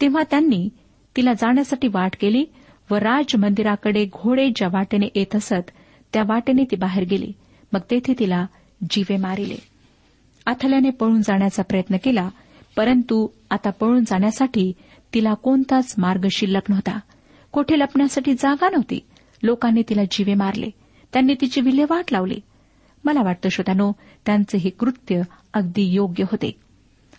तेव्हा 0.00 0.22
त्यांनी 0.30 0.68
तिला 1.16 1.32
जाण्यासाठी 1.32 1.88
वाट 1.88 2.16
केली 2.20 2.44
व 2.90 2.94
राज 2.94 3.36
मंदिराकडे 3.36 4.04
घोडे 4.04 4.48
ज्या 4.56 4.68
वाटेने 4.72 5.06
येत 5.14 5.36
असत 5.36 5.70
त्या 6.12 6.22
वाटेने 6.26 6.64
ती 6.64 6.76
बाहेर 6.76 7.04
गेली. 7.04 7.32
मग 7.72 7.80
तेथे 7.90 8.14
तिला 8.18 8.46
जीवे 8.90 9.16
मारिले. 9.16 9.56
अथल्याने 10.46 10.90
पळून 10.90 11.22
जाण्याचा 11.22 11.62
प्रयत्न 11.62 11.96
केला 11.96 12.28
परंतु 12.76 13.28
आता 13.50 13.70
पळून 13.70 14.04
जाण्यासाठी 14.04 14.72
तिला 15.14 15.34
कोणताच 15.34 15.94
मार्ग 15.98 16.26
शिल्लक 16.30 16.62
नव्हता. 16.68 16.98
कोठे 17.52 17.78
लपण्यासाठी 17.78 18.34
जागा 18.34 18.68
नव्हती. 18.70 19.00
लोकांनी 19.42 19.82
तिला 19.88 20.02
जीवे 20.10 20.34
मारले. 20.34 20.70
त्यांनी 21.12 21.34
तिची 21.40 21.60
विल्हेवाट 21.60 22.12
लावली. 22.12 22.40
मला 23.04 23.22
वाटतं 23.22 23.48
श्रोत्यानो 23.48 23.92
त्यांचे 24.26 24.58
हे 24.58 24.70
कृत्य 24.70 25.22
अगदी 25.54 25.82
योग्य 25.82 26.24
होते. 26.24 26.60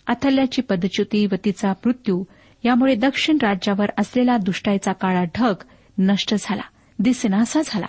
अथल्याची 0.06 0.62
पदच्युती 0.62 1.26
व 1.26 1.34
तिचा 1.44 1.72
मृत्यू 1.84 2.24
यामुळे 2.64 2.94
दक्षिण 2.94 3.38
राज्यावर 3.42 3.86
असलेला 3.98 4.36
दुष्टाईचा 4.36 4.92
काळा 4.92 5.24
ढग 5.24 5.54
नष्ट 5.98 6.34
झाला 6.40 6.62
दिसेनासा 6.98 7.60
झाला. 7.66 7.86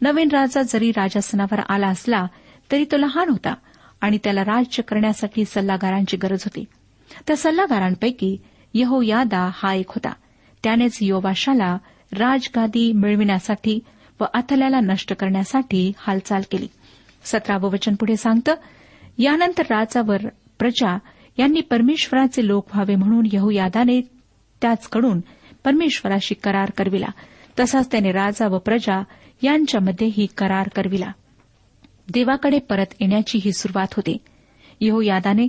नवीन 0.00 0.28
राजा 0.28 0.62
जरी 0.62 0.90
राजासनावर 0.90 1.60
आला 1.68 1.86
असला 1.86 2.26
तरी 2.72 2.84
तो 2.84 2.96
लहान 2.96 3.28
होता 3.28 3.54
आणि 4.00 4.18
त्याला 4.24 4.40
राज्य 4.40 4.82
करण्यासाठी 4.82 5.44
सल्लागारांची 5.44 6.16
गरज 6.16 6.42
होती. 6.44 6.64
त्या 7.26 7.36
सल्लागारांपैकी 7.36 8.36
यहोयादा 8.74 9.50
हा 9.54 9.74
एक 9.74 9.88
होता. 9.88 10.12
त्यानेच 10.64 10.98
योवाशाला 11.00 11.78
राजगादी 12.16 12.92
मिळविण्यासाठी 12.92 13.80
व 14.20 14.24
अथल्याला 14.34 14.80
नष्ट 14.80 15.12
करण्यासाठी 15.12 15.92
हालचाल 15.98 16.42
केली. 16.50 16.66
सतरावं 17.24 17.70
वचन 17.70 17.94
पुढे 17.94 18.16
सांगतं 18.16 18.54
यानंतर 19.18 19.62
राजावर 19.70 20.28
प्रजा 20.58 20.98
यांनी 21.38 21.60
परमेश्वराचे 21.60 22.46
लोक 22.46 22.66
व्हावे 22.74 22.94
म्हणून 22.94 23.26
यहुयादाने 23.32 24.00
त्याचकडून 24.62 25.20
परमेश्वराशी 25.64 26.34
करार 26.34 26.70
करविला. 26.70 27.06
तसाच 27.60 27.90
त्याने 27.90 28.12
राजा 28.12 28.48
व 28.48 28.58
प्रजा 28.58 29.02
यांच्यामध्येही 29.42 30.26
करार 30.26 30.68
करविला. 30.68 31.12
देवाकडे 32.08 32.58
परत 32.58 32.86
येण्याची 33.00 33.40
ही 33.44 33.52
सुरुवात 33.52 33.86
होती. 33.92 34.18
यहोयादाने 34.80 35.48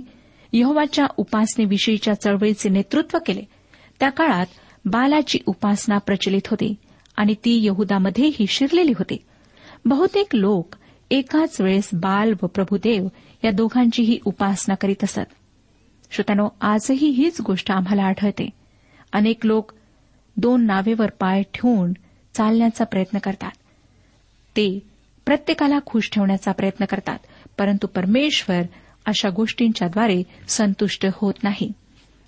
यहोवाच्या 0.52 1.06
उपासनेविषयीच्या 1.16 2.14
चळवळीचे 2.14 2.68
नेतृत्व 2.68 3.18
केले. 3.26 3.42
त्या 4.00 4.10
काळात 4.10 4.46
बालाची 4.86 5.38
उपासना 5.46 5.98
प्रचलित 5.98 6.46
होती 6.46 6.74
आणि 7.16 7.34
ती 7.34 7.66
यहुदामध्येही 7.66 8.46
शिरलेली 8.48 8.92
होती. 8.92 9.16
बहुतेक 9.84 10.26
लोक 10.34 10.74
एकाच 11.10 11.60
वेळेस 11.60 11.90
बाल 11.92 12.34
व 12.42 12.46
प्रभुदेव 12.46 13.08
या 13.44 13.50
दोघांचीही 13.50 14.18
उपासना 14.24 14.74
करीत 14.74 15.04
असत. 15.04 15.20
श्रोत्यानो 16.10 16.48
आजही 16.60 17.08
हीच 17.08 17.40
गोष्ट 17.40 17.72
आम्हाला 17.72 18.02
आढळते. 18.02 18.50
अनेक 19.12 19.46
लोक 19.46 19.72
दोन 20.36 20.66
नावेवर 20.66 21.10
पाय 21.10 21.42
ठेवून 21.42 21.92
चालण्याचा 22.34 22.84
प्रयत्न 22.84 23.18
करतात. 23.18 23.50
ते 24.56 24.80
प्रत्येकाला 25.26 25.78
खुश 25.86 26.10
ठेवण्याचा 26.12 26.52
प्रयत्न 26.52 26.84
करतात 26.84 27.18
परंतु 27.58 27.86
परमेश्वर 27.86 28.62
अशा 29.06 29.28
गोष्टींच्याद्वारे 29.30 30.22
संतुष्ट 30.48 31.06
होत 31.14 31.34
नाही. 31.42 31.72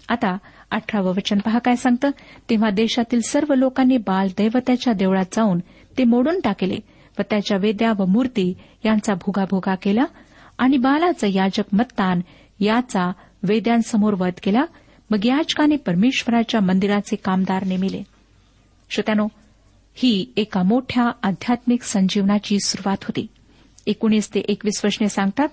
आता 0.09 0.38
अठरावं 0.71 1.11
वचन 1.11 1.38
पहा 1.38 1.59
काय 1.59 1.77
सांगतं. 1.77 2.11
तेव्हा 2.51 2.71
देशातील 2.71 3.21
सर्व 3.21 3.55
लोकांनी 3.55 3.97
बाल 3.97 4.29
दैवत्याच्या 4.38 4.92
देवळात 4.92 5.25
जाऊन 5.33 5.59
ते 5.99 6.05
मोडून 6.05 6.40
टाकले 6.40 6.77
व 7.18 7.23
त्याच्या 7.31 7.59
वेद्या 7.59 7.92
व 7.99 8.05
मूर्ती 8.05 8.55
यांचा 8.85 9.14
भोगाभोगा 9.14 9.75
केला 9.75 10.05
आणि 10.59 10.77
बालाचं 10.77 11.27
याजक 11.27 11.64
मत्तान 11.73 12.21
याचा 12.61 13.12
वेद्यांसमोर 13.42 14.14
वध 14.18 14.33
केला. 14.42 14.64
मग 15.11 15.27
याचकाने 15.27 15.77
परमेश्वराच्या 15.77 16.61
मंदिराचे 16.61 17.16
कामदार 17.16 17.66
नेमिले. 17.66 18.03
श्रोत्यानो 18.90 19.27
ही 19.94 20.33
एका 20.37 20.62
मोठ्या 20.62 21.11
आध्यात्मिक 21.23 21.83
संजीवनाची 21.83 22.59
सुरुवात 22.61 22.97
होती. 23.03 23.27
एकोणीस 23.87 24.35
ते 24.35 24.40
एकवीस 24.40 24.85
वचने 24.85 25.09
सांगतात. 25.09 25.49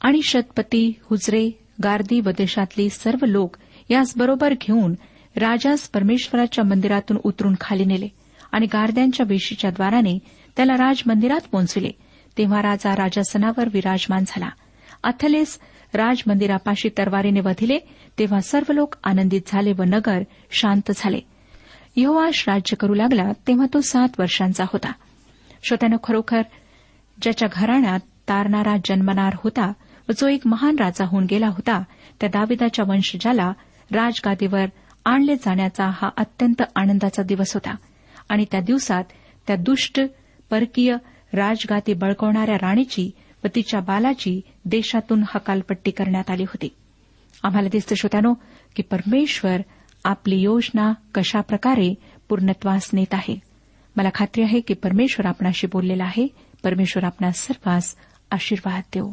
आणि 0.00 0.20
शतपती 0.22 0.92
हुजरे 1.02 1.50
गार्दी 1.82 2.20
व 2.20 2.30
देशातली 2.30 2.90
सर्व 2.90 3.24
लोक 3.24 3.56
यास 3.90 4.12
बरोबर 4.16 4.54
घेऊन 4.60 4.94
राजास 5.36 5.88
परमेश्वराच्या 5.88 6.64
मंदिरातून 6.64 7.16
उतरून 7.24 7.54
खाली 7.60 7.84
नेले 7.84 8.08
आणि 8.52 8.66
गारद्यांच्या 8.66 9.26
वेशीच्या 9.28 9.70
द्वाराने 9.70 10.18
त्याला 10.56 10.72
राजमंदिरात 10.72 11.48
पोहोचविले 11.52 11.90
तेव्हा 12.38 12.62
राजा 12.62 12.96
राजासनावर 12.96 13.68
विराजमान 13.72 14.24
झाला. 14.26 14.48
अथलेस 15.04 15.58
राजमंदिरापाशी 15.94 16.88
तरवारीने 16.88 17.40
वधिले 17.40 17.78
तेव्हा 18.18 18.40
सर्व 18.40 18.72
लोक 18.72 18.94
आनंदित 19.04 19.40
झाले 19.46 19.72
व 19.72 19.82
नगर 19.82 20.22
शांत 20.50 20.90
झाले. 20.96 21.20
यहोवाश 21.96 22.44
राज्य 22.48 22.76
करू 22.76 22.94
लागला 22.94 23.32
तेव्हा 23.46 23.66
तो 23.74 23.80
सात 23.80 24.08
वर्षांचा 24.18 24.64
होता. 24.64 24.92
श्रोत्यानं 25.64 25.96
खरोखर 26.04 26.42
ज्याच्या 27.22 27.48
घराण्यात 27.52 28.00
तारणारा 28.28 28.76
जन्मनार 28.84 29.32
होता 29.36 29.72
व 30.08 30.12
जो 30.18 30.28
एक 30.28 30.40
महान 30.44 30.76
राजा 30.78 31.04
होऊन 31.04 31.26
गेला 31.30 31.46
होता 31.46 31.82
त्या 32.20 32.28
दाविदाच्या 32.28 32.84
वंशजाला 32.88 33.52
राजगादीवर 33.92 34.64
आणले 35.04 35.36
जाण्याचा 35.36 35.86
हा 35.86 36.08
अत्यंत 36.16 36.62
आनंदाचा 36.76 37.22
दिवस 37.22 37.54
होता. 37.54 37.74
आणि 38.28 38.44
त्या 38.50 38.60
दिवसात 38.60 39.04
त्या 39.46 39.56
दुष्ट 39.56 40.00
परकीय 40.50 40.96
राजगादी 41.32 41.94
बळकवणाऱ्या 41.94 42.54
राणीची 42.54 43.10
व 43.44 43.46
तिच्या 43.54 43.80
बालाची 43.80 44.40
देशातून 44.64 45.22
हकालपट्टी 45.22 45.90
करण्यात 45.90 46.30
आली 46.30 46.42
होती. 46.42 46.68
आम्हाला 47.42 47.68
दिसतं 47.68 47.94
श्रोत्यानो 47.94 48.34
की 48.76 48.82
परमेश्वर 48.82 49.56
आपली 50.04 50.36
योजना 50.36 50.92
कशाप्रकारे 51.14 51.94
पूर्णत्वास 52.28 52.90
नेत 52.92 53.14
आहे. 53.14 53.40
मला 53.96 54.08
खात्री 54.14 54.42
आहे 54.42 54.60
की 54.60 54.74
परमेश्वर 54.74 55.26
आपणाशी 55.26 55.66
बोललेला 55.66 56.04
आहे. 56.04 56.28
परमेश्वर 56.64 57.04
आपणा 57.04 57.30
सर्वांस 57.30 57.94
आशीर्वाद 58.30 58.82
देऊ 58.94 59.12